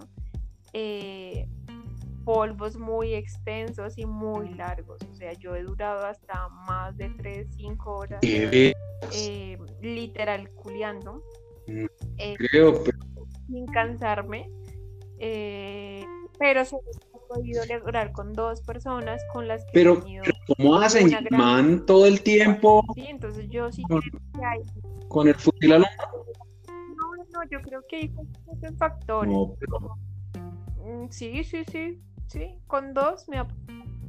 polvos 2.25 2.75
muy 2.75 3.13
extensos 3.13 3.97
y 3.97 4.05
muy 4.05 4.49
largos. 4.55 4.99
O 5.09 5.15
sea, 5.15 5.33
yo 5.33 5.55
he 5.55 5.63
durado 5.63 6.05
hasta 6.05 6.49
más 6.49 6.97
de 6.97 7.09
3, 7.11 7.47
5 7.55 7.95
horas 7.95 8.19
eh, 8.23 9.57
literal 9.81 10.49
culiando. 10.49 11.23
Eh, 11.67 12.35
sin 13.47 13.65
cansarme. 13.67 14.49
pero 16.37 16.65
solo 16.65 16.83
he 17.13 17.27
podido 17.27 17.65
lograr 17.65 18.11
con 18.11 18.33
dos 18.33 18.61
personas 18.61 19.21
con 19.33 19.47
las 19.47 19.63
que 19.65 19.71
pero, 19.73 19.93
he 19.93 20.01
tenido 20.01 20.23
¿cómo 20.57 20.75
hacen? 20.77 21.11
¿Man 21.31 21.85
todo 21.85 22.05
el 22.05 22.21
tiempo? 22.21 22.83
Sí, 22.93 23.05
entonces 23.07 23.49
yo 23.49 23.71
sí 23.71 23.83
con, 23.83 24.01
¿Con 25.07 25.27
el 25.27 25.35
fusil 25.35 25.73
al 25.73 25.83
hombro? 25.83 26.35
No, 26.67 27.23
no, 27.33 27.49
yo 27.49 27.59
creo 27.61 27.81
que 27.87 27.95
hay 27.95 28.09
muchos 28.45 28.77
factores. 28.77 29.33
No, 29.33 29.55
pero... 29.59 29.97
Mm, 30.83 31.07
sí, 31.09 31.43
sí, 31.43 31.63
sí, 31.71 32.01
sí, 32.27 32.59
con 32.67 32.93
dos 32.93 33.27
me 33.29 33.39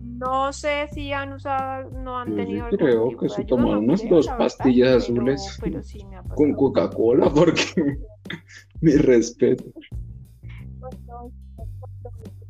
no 0.07 0.53
sé 0.53 0.89
si 0.93 1.13
han 1.13 1.33
usado, 1.33 1.91
no 1.91 2.19
han 2.19 2.35
tenido. 2.35 2.71
Yo 2.71 2.79
creo 2.79 3.17
que 3.17 3.29
se 3.29 3.45
tomaron 3.45 3.85
unas 3.85 4.09
dos 4.09 4.29
pastillas 4.29 5.05
azules 5.05 5.59
pero, 5.61 5.83
sí 5.83 6.07
con 6.35 6.55
Coca-Cola, 6.55 7.31
porque 7.31 7.99
mi 8.81 8.97
respeto. 8.97 9.65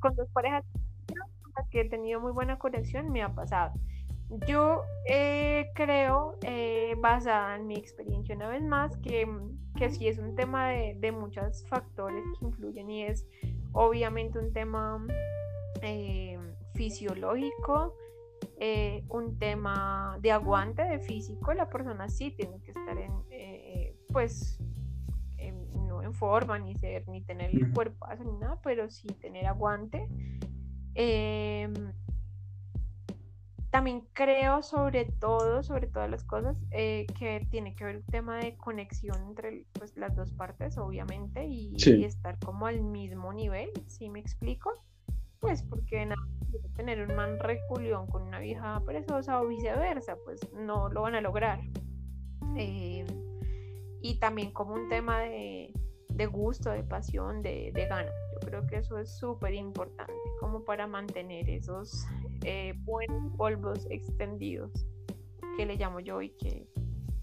Con 0.00 0.14
dos, 0.14 0.28
parejas 0.32 0.64
que 1.70 1.80
he 1.80 1.88
tenido 1.88 2.20
muy 2.20 2.32
buena 2.32 2.58
conexión 2.58 3.10
me 3.10 3.22
ha 3.22 3.34
pasado. 3.34 3.72
Yo 4.46 4.82
eh, 5.08 5.70
creo, 5.74 6.36
eh, 6.42 6.94
basada 6.98 7.56
en 7.56 7.66
mi 7.66 7.76
experiencia 7.76 8.34
una 8.34 8.48
vez 8.48 8.62
más, 8.62 8.96
que, 8.98 9.26
que 9.76 9.90
sí 9.90 10.08
es 10.08 10.18
un 10.18 10.34
tema 10.34 10.68
de, 10.68 10.96
de 10.98 11.12
muchos 11.12 11.64
factores 11.68 12.24
que 12.38 12.46
influyen 12.46 12.90
y 12.90 13.04
es 13.04 13.26
obviamente 13.72 14.38
un 14.38 14.52
tema 14.52 15.04
eh, 15.82 16.38
fisiológico, 16.76 17.94
eh, 18.58 19.04
un 19.08 19.38
tema 19.38 20.18
de 20.20 20.32
aguante 20.32 20.82
de 20.82 20.98
físico, 20.98 21.52
la 21.54 21.68
persona 21.68 22.08
sí 22.08 22.30
tiene 22.30 22.60
que 22.62 22.70
estar 22.70 22.96
en, 22.98 23.12
eh, 23.30 23.96
pues, 24.12 24.60
no 25.88 26.02
en 26.02 26.12
forma, 26.12 26.58
ni 26.58 26.74
ser, 26.76 27.08
ni 27.08 27.22
tener 27.22 27.50
el 27.54 27.72
cuerpo 27.72 28.06
ni 28.24 28.32
nada, 28.38 28.60
pero 28.62 28.90
sí 28.90 29.08
tener 29.20 29.46
aguante. 29.46 30.06
Em, 30.94 31.74
también 33.70 34.02
creo 34.14 34.62
sobre 34.62 35.04
todo, 35.04 35.62
sobre 35.62 35.86
todas 35.86 36.10
las 36.10 36.24
cosas, 36.24 36.58
que 36.70 37.46
tiene 37.50 37.74
que 37.74 37.84
ver 37.84 37.96
el 37.96 38.04
tema 38.04 38.38
de 38.38 38.56
conexión 38.56 39.22
entre 39.28 39.66
pues, 39.72 39.96
las 39.96 40.16
dos 40.16 40.32
partes, 40.32 40.78
obviamente, 40.78 41.44
y, 41.46 41.76
y, 41.76 42.04
estar 42.04 42.38
como 42.38 42.66
al 42.66 42.80
mismo 42.80 43.32
nivel, 43.32 43.70
¿sí 43.86 44.08
me 44.08 44.20
explico? 44.20 44.72
pues 45.40 45.62
porque 45.62 46.04
nada, 46.04 46.20
tener 46.74 47.00
un 47.08 47.14
man 47.16 47.38
reculión 47.38 48.06
con 48.06 48.22
una 48.22 48.38
vieja 48.38 48.80
perezosa 48.84 49.40
o 49.40 49.46
viceversa, 49.46 50.16
pues 50.24 50.40
no 50.52 50.88
lo 50.88 51.02
van 51.02 51.14
a 51.14 51.20
lograr. 51.20 51.60
Eh, 52.56 53.04
y 54.00 54.18
también 54.18 54.52
como 54.52 54.74
un 54.74 54.88
tema 54.88 55.20
de, 55.20 55.72
gusto, 56.30 56.70
de 56.70 56.82
pasión, 56.82 57.42
de, 57.42 57.70
de 57.74 57.86
ganas. 57.86 58.14
Yo 58.34 58.48
creo 58.48 58.66
que 58.66 58.76
eso 58.76 58.98
es 58.98 59.18
súper 59.18 59.54
importante 59.54 60.12
como 60.40 60.64
para 60.64 60.86
mantener 60.86 61.48
esos 61.48 62.06
eh, 62.44 62.74
buenos 62.84 63.34
polvos 63.36 63.86
extendidos 63.90 64.86
que 65.56 65.66
le 65.66 65.76
llamo 65.76 66.00
yo 66.00 66.22
y 66.22 66.30
que... 66.30 66.68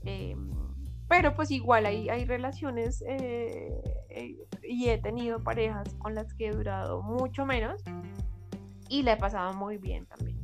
Em, 0.06 0.52
pero 1.08 1.36
pues 1.36 1.52
igual 1.52 1.86
hay, 1.86 2.10
hay 2.10 2.26
relaciones 2.26 3.04
eh, 3.08 3.72
y 4.64 4.90
he 4.90 4.98
tenido 4.98 5.44
parejas 5.44 5.94
con 5.96 6.16
las 6.16 6.34
que 6.34 6.48
he 6.48 6.52
durado 6.52 7.02
mucho 7.04 7.46
menos 7.46 7.84
y 8.94 9.02
la 9.02 9.14
he 9.14 9.18
pasado 9.18 9.54
muy 9.54 9.80
bien 9.80 10.06
también. 10.06 10.38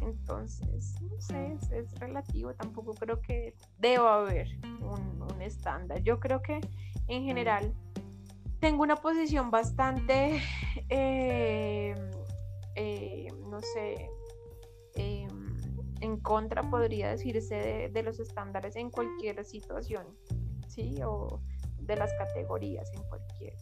Entonces, 0.00 1.00
no 1.02 1.20
sé, 1.20 1.56
es, 1.70 2.00
relativo, 2.00 2.52
tampoco 2.52 2.94
creo 2.94 3.20
que 3.20 3.54
deba 3.78 4.16
haber 4.16 4.48
un, 4.64 5.40
estándar. 5.40 6.02
Yo 6.02 6.18
creo 6.18 6.42
que 6.42 6.60
en 7.06 7.22
general 7.24 7.72
tengo 8.58 8.82
una 8.82 8.96
posición 8.96 9.50
bastante, 9.52 10.42
eh, 10.88 11.94
eh, 12.74 13.28
no 13.48 13.60
sé, 13.60 14.10
em, 14.96 15.56
en 16.00 16.16
contra, 16.18 16.68
podría 16.68 17.10
decirse, 17.10 17.88
de, 17.92 18.02
los 18.02 18.18
estándares 18.18 18.74
en 18.74 18.90
cualquier 18.90 19.44
situación, 19.44 20.04
¿sí? 20.66 21.00
O 21.04 21.40
de 21.78 21.96
las 21.96 22.12
categorías 22.14 22.92
en 22.94 23.02
cualquier 23.04 23.56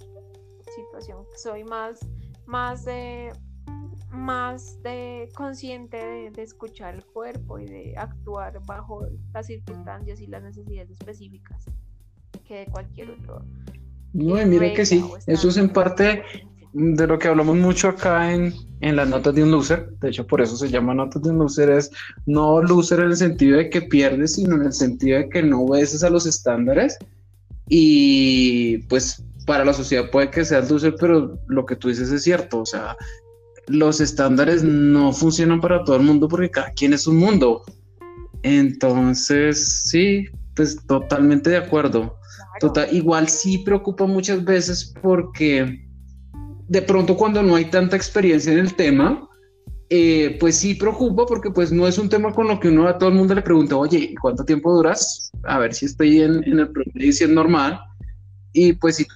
situación. 0.75 1.27
Soy 1.37 1.63
más, 1.63 2.01
más 2.47 2.87
más 4.11 4.83
de 4.83 5.29
consciente 5.35 6.31
de, 6.31 6.43
escuchar 6.43 6.95
el 6.95 7.05
cuerpo 7.05 7.59
y 7.59 7.67
de 7.67 7.95
actuar 7.97 8.61
bajo 8.67 9.07
las 9.33 9.47
circunstancias 9.47 10.21
y 10.21 10.27
las 10.27 10.43
necesidades 10.43 10.91
específicas 10.91 11.67
que 12.47 12.61
de 12.61 12.67
cualquier 12.67 13.11
otro. 13.11 13.43
No, 14.13 14.35
mire 14.47 14.73
que 14.73 14.87
sí, 14.87 15.05
eso 15.27 15.49
es 15.49 15.57
en 15.57 15.69
parte 15.69 16.23
de 16.73 17.07
lo 17.07 17.19
que 17.19 17.29
hablamos 17.29 17.57
mucho 17.57 17.89
acá 17.89 18.33
en, 18.33 18.55
en 18.81 18.97
las 18.97 19.09
notas 19.09 19.35
de 19.35 19.43
un 19.43 19.51
loser, 19.51 19.91
de 20.01 20.09
hecho 20.09 20.27
por 20.27 20.41
eso 20.41 20.57
se 20.57 20.69
llama 20.69 20.95
notas 20.95 21.23
de 21.23 21.31
un 21.31 21.39
loser, 21.39 21.71
es 21.71 21.91
no 22.27 22.63
loser 22.63 23.01
en 23.01 23.07
el 23.07 23.17
sentido 23.17 23.59
de 23.59 23.71
que 23.71 23.83
pierdes, 23.83 24.35
sino 24.35 24.57
en 24.57 24.63
el 24.63 24.73
sentido 24.73 25.19
de 25.19 25.29
que 25.29 25.43
no 25.43 25.63
obedeces 25.63 26.03
a 26.05 26.11
los 26.11 26.27
estándares. 26.27 26.97
Y 27.69 28.79
pues 28.89 29.23
para 29.47 29.65
la 29.65 29.73
sociedad 29.73 30.11
puede 30.11 30.31
que 30.31 30.45
sea 30.45 30.61
loser, 30.61 30.95
pero 30.99 31.39
lo 31.49 31.67
que 31.67 31.77
tú 31.77 31.89
dices 31.89 32.11
es 32.11 32.23
cierto, 32.23 32.61
o 32.61 32.67
sea, 32.67 32.97
los 33.69 34.01
estándares 34.01 34.62
no 34.62 35.12
funcionan 35.12 35.61
para 35.61 35.85
todo 35.85 35.97
el 35.97 36.03
mundo 36.03 36.29
porque 36.29 36.51
cada 36.51 36.73
quien 36.73 36.93
es 36.93 37.07
un 37.07 37.16
mundo. 37.16 37.62
Entonces, 38.43 39.83
sí, 39.85 40.27
pues 40.55 40.79
totalmente 40.87 41.51
de 41.51 41.59
acuerdo. 41.59 42.16
Total, 42.61 42.89
igual 42.93 43.29
sí 43.29 43.59
preocupa 43.59 44.07
muchas 44.07 44.45
veces 44.45 44.95
porque 45.03 45.87
de 46.69 46.83
pronto 46.83 47.16
cuando 47.16 47.43
no 47.43 47.55
hay 47.55 47.66
tanta 47.66 47.97
experiencia 47.97 48.53
en 48.53 48.59
el 48.59 48.75
tema, 48.75 49.29
eh, 49.91 50.37
pues 50.39 50.57
sí 50.57 50.75
preocupa 50.75 51.25
porque 51.27 51.51
pues 51.51 51.73
no 51.73 51.87
es 51.87 51.97
un 51.99 52.09
tema 52.09 52.33
con 52.33 52.49
lo 52.49 52.61
que 52.61 52.69
uno 52.69 52.87
a 52.87 52.99
todo 52.99 53.09
el 53.09 53.14
mundo 53.14 53.35
le 53.35 53.43
pregunta, 53.43 53.77
oye, 53.77 54.14
¿cuánto 54.21 54.45
tiempo 54.45 54.75
duras? 54.75 55.31
A 55.45 55.59
ver 55.59 55.73
si 55.73 55.87
estoy 55.87 56.21
en, 56.21 56.45
en 56.45 56.59
el 56.59 56.69
promedio 56.71 57.09
y 57.09 57.12
si 57.12 57.25
es 57.25 57.31
normal. 57.31 57.81
Y 58.53 58.73
pues 58.75 58.97
si 58.97 59.07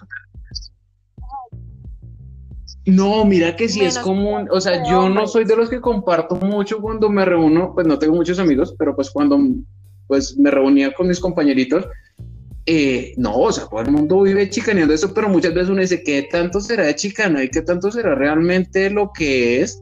no, 2.85 3.24
mira 3.24 3.55
que 3.55 3.68
sí 3.68 3.83
es 3.83 3.99
común, 3.99 4.49
o 4.51 4.61
sea, 4.61 4.83
yo 4.89 5.09
no 5.09 5.26
soy 5.26 5.45
de 5.45 5.55
los 5.55 5.70
que 5.70 5.80
comparto 5.80 6.35
mucho 6.37 6.80
cuando 6.80 7.09
me 7.09 7.24
reúno, 7.24 7.72
pues 7.74 7.87
no 7.87 7.99
tengo 7.99 8.14
muchos 8.16 8.41
amigos, 8.41 8.74
pero 8.78 8.97
pues 8.97 9.11
cuando 9.11 9.39
pues 10.09 10.37
me 10.37 10.51
reunía 10.51 10.93
con 10.93 11.07
mis 11.07 11.20
compañeritos, 11.20 11.87
eh, 12.66 13.14
no, 13.16 13.37
o 13.37 13.53
sea, 13.53 13.66
todo 13.66 13.80
el 13.80 13.91
mundo 13.91 14.22
vive 14.22 14.51
chicaneando 14.51 14.95
eso, 14.95 15.14
pero 15.14 15.28
muchas 15.28 15.55
veces 15.55 15.70
uno 15.70 15.80
dice, 15.80 16.03
¿qué 16.03 16.28
tanto 16.30 16.61
será 16.61 16.85
de 16.85 16.95
chicana 16.97 17.45
y 17.45 17.49
qué 17.49 17.62
tanto 17.62 17.91
será 17.91 18.14
realmente 18.14 18.91
lo 18.91 19.12
que 19.12 19.61
es? 19.62 19.80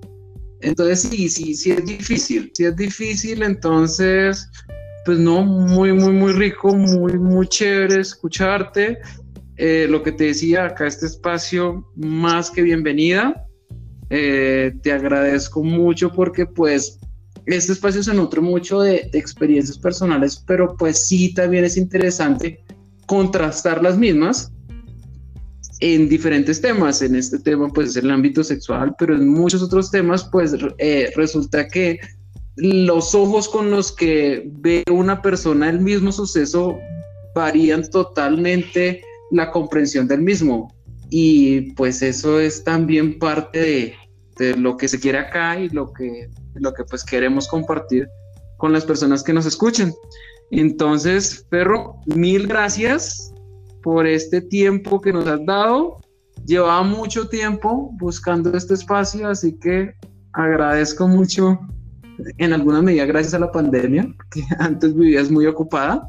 Entonces 0.61 1.01
sí, 1.01 1.29
sí, 1.29 1.55
sí 1.55 1.71
es 1.73 1.85
difícil, 1.85 2.51
sí 2.55 2.65
es 2.65 2.77
difícil, 2.77 3.43
entonces, 3.43 4.49
pues 5.07 5.19
no, 5.19 5.43
muy, 5.43 5.93
muy, 5.93 6.13
muy 6.13 6.33
rico, 6.33 6.75
muy, 6.75 7.15
muy 7.19 7.47
chévere 7.49 8.01
escucharte. 8.01 8.99
Eh, 9.63 9.87
lo 9.91 10.03
que 10.03 10.13
te 10.13 10.25
decía, 10.25 10.65
acá 10.65 10.87
este 10.87 11.05
espacio 11.05 11.87
más 11.95 12.51
que 12.51 12.63
bienvenida. 12.63 13.47
Eh, 14.09 14.73
te 14.83 14.91
agradezco 14.91 15.63
mucho 15.63 16.11
porque 16.11 16.47
pues 16.47 16.99
este 17.45 17.75
espacio 17.75 18.03
se 18.03 18.15
nutre 18.15 18.41
mucho 18.41 18.81
de, 18.81 19.11
experiencias 19.13 19.77
personales, 19.77 20.43
pero 20.47 20.75
pues 20.79 21.07
sí 21.07 21.35
también 21.35 21.67
es 21.67 21.77
interesante 21.77 22.65
contrastar 23.05 23.83
las 23.83 23.99
mismas 23.99 24.51
en 25.81 26.09
diferentes 26.09 26.63
temas. 26.63 27.03
En 27.03 27.15
este 27.15 27.39
tema 27.39 27.69
pues 27.69 27.91
es 27.91 27.97
el 27.97 28.11
ámbito 28.11 28.43
sexual, 28.43 28.95
pero 28.99 29.15
en 29.15 29.29
muchos 29.29 29.63
otros 29.63 29.91
temas 29.91 30.27
pues 30.33 30.57
eh, 30.79 31.13
resulta 31.17 31.69
que 31.69 32.01
los 32.57 33.15
ojos 33.15 33.47
con 33.47 33.71
los 33.71 33.93
que 33.93 34.43
ve 34.53 34.85
una 34.91 35.21
persona 35.21 35.69
el 35.69 35.81
mismo 35.81 36.13
suceso 36.13 36.79
varían 37.35 37.83
totalmente 37.91 39.03
la 39.31 39.51
comprensión 39.51 40.07
del 40.07 40.22
mismo. 40.22 40.74
Y 41.11 41.72
pues 41.72 42.03
eso 42.03 42.39
es 42.39 42.62
también 42.62 43.18
parte 43.18 43.97
de, 44.39 44.57
lo 44.57 44.78
que 44.78 44.89
se 44.89 44.99
quiere 44.99 45.18
acá 45.18 45.61
y 45.61 45.68
lo 45.68 45.93
que, 45.93 46.31
lo 46.55 46.72
que 46.72 46.83
pues 46.85 47.05
queremos 47.05 47.47
compartir 47.47 48.09
con 48.57 48.72
las 48.72 48.87
personas 48.87 49.22
que 49.22 49.35
nos 49.35 49.45
escuchen. 49.45 49.93
Entonces, 50.51 51.45
Perro, 51.51 51.97
mil 52.07 52.47
gracias 52.47 53.35
por 53.83 54.07
este 54.07 54.41
tiempo 54.41 55.01
que 55.01 55.12
nos 55.12 55.26
has 55.26 55.45
dado. 55.45 55.97
Llevaba 56.47 56.83
mucho 56.83 57.28
tiempo 57.28 57.91
buscando 57.99 58.57
este 58.57 58.74
espacio, 58.74 59.28
así 59.28 59.59
que 59.59 59.93
agradezco 60.33 61.07
mucho, 61.07 61.59
en 62.39 62.53
alguna 62.53 62.83
medida 62.83 63.05
gracias 63.05 63.35
a 63.35 63.39
la 63.39 63.53
pandemia, 63.53 64.09
que 64.31 64.43
antes 64.59 64.95
vivías 64.95 65.31
muy 65.31 65.47
ocupada. 65.47 66.09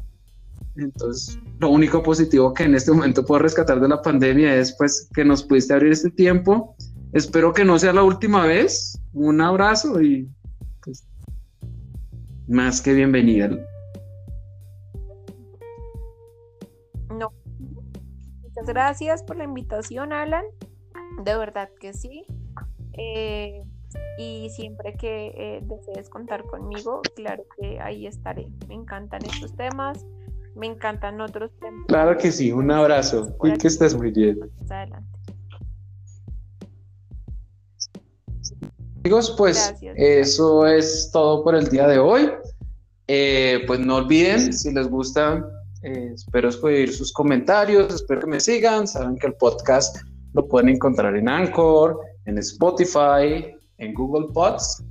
Entonces, 0.76 1.38
lo 1.62 1.70
único 1.70 2.02
positivo 2.02 2.52
que 2.52 2.64
en 2.64 2.74
este 2.74 2.92
momento 2.92 3.24
puedo 3.24 3.40
rescatar 3.40 3.80
de 3.80 3.88
la 3.88 4.02
pandemia 4.02 4.54
es 4.56 4.74
pues 4.76 5.08
que 5.14 5.24
nos 5.24 5.42
pudiste 5.42 5.72
abrir 5.72 5.92
este 5.92 6.10
tiempo 6.10 6.76
espero 7.12 7.52
que 7.52 7.64
no 7.64 7.78
sea 7.78 7.92
la 7.92 8.02
última 8.02 8.46
vez. 8.46 9.00
Un 9.12 9.40
abrazo 9.40 10.00
y 10.00 10.28
pues, 10.82 11.06
más 12.48 12.80
que 12.80 12.94
bienvenida. 12.94 13.50
No. 17.10 17.32
Muchas 18.42 18.66
gracias 18.66 19.22
por 19.22 19.36
la 19.36 19.44
invitación, 19.44 20.12
Alan. 20.12 20.44
De 21.24 21.36
verdad 21.36 21.68
que 21.78 21.92
sí. 21.92 22.24
Eh, 22.94 23.62
y 24.18 24.48
siempre 24.50 24.94
que 24.96 25.28
eh, 25.36 25.60
desees 25.62 26.08
contar 26.08 26.44
conmigo, 26.44 27.02
claro 27.14 27.44
que 27.58 27.78
ahí 27.80 28.06
estaré. 28.06 28.48
Me 28.68 28.74
encantan 28.74 29.24
estos 29.24 29.54
temas, 29.54 30.04
me 30.54 30.66
encantan 30.66 31.20
otros 31.20 31.50
temas. 31.60 31.86
Claro 31.88 32.16
que 32.16 32.30
sí, 32.30 32.52
un 32.52 32.70
abrazo 32.70 33.36
que 33.40 33.66
estés 33.66 33.94
muy 33.94 34.10
bien. 34.10 34.38
Adelante. 34.68 35.12
Amigos, 39.04 39.34
pues 39.36 39.74
eso 39.96 40.66
es 40.66 41.10
todo 41.12 41.42
por 41.42 41.56
el 41.56 41.68
día 41.68 41.88
de 41.88 41.98
hoy. 41.98 42.30
Eh, 43.08 43.64
pues 43.66 43.80
no 43.80 43.96
olviden, 43.96 44.52
si 44.52 44.72
les 44.72 44.88
gusta, 44.88 45.44
eh, 45.82 46.12
espero 46.14 46.48
escribir 46.48 46.94
sus 46.94 47.12
comentarios, 47.12 47.92
espero 47.92 48.20
que 48.20 48.26
me 48.28 48.38
sigan. 48.38 48.86
Saben 48.86 49.16
que 49.16 49.26
el 49.26 49.34
podcast 49.34 49.96
lo 50.34 50.46
pueden 50.46 50.68
encontrar 50.68 51.16
en 51.16 51.28
Anchor, 51.28 51.98
en 52.26 52.38
Spotify, 52.38 53.52
en 53.78 53.92
Google 53.94 54.28
Pods, 54.32 54.84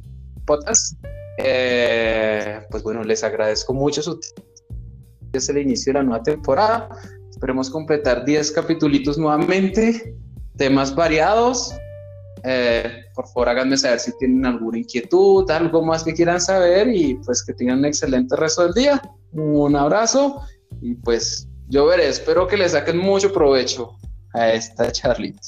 Podcast. 0.45 0.97
Eh, 1.37 2.59
pues 2.69 2.83
bueno, 2.83 3.03
les 3.03 3.23
agradezco 3.23 3.73
mucho 3.73 4.01
su 4.01 4.19
es 5.33 5.49
el 5.49 5.57
inicio 5.57 5.93
de 5.93 5.99
la 5.99 6.03
nueva 6.03 6.23
temporada. 6.23 6.89
Esperemos 7.29 7.69
completar 7.69 8.25
10 8.25 8.51
capítulos 8.51 9.17
nuevamente, 9.17 10.15
temas 10.57 10.93
variados. 10.93 11.73
Eh, 12.43 13.03
por 13.15 13.27
favor, 13.27 13.49
háganme 13.49 13.77
saber 13.77 13.99
si 13.99 14.17
tienen 14.17 14.45
alguna 14.45 14.79
inquietud, 14.79 15.49
algo 15.49 15.83
más 15.83 16.03
que 16.03 16.13
quieran 16.13 16.41
saber 16.41 16.87
y 16.87 17.15
pues 17.15 17.43
que 17.43 17.53
tengan 17.53 17.79
un 17.79 17.85
excelente 17.85 18.35
resto 18.35 18.63
del 18.63 18.73
día. 18.73 19.01
Un 19.31 19.75
abrazo 19.75 20.41
y 20.81 20.95
pues 20.95 21.47
yo 21.67 21.85
veré, 21.85 22.07
espero 22.09 22.47
que 22.47 22.57
les 22.57 22.73
saquen 22.73 22.97
mucho 22.97 23.31
provecho 23.31 23.95
a 24.33 24.51
esta 24.51 24.91
charlita. 24.91 25.39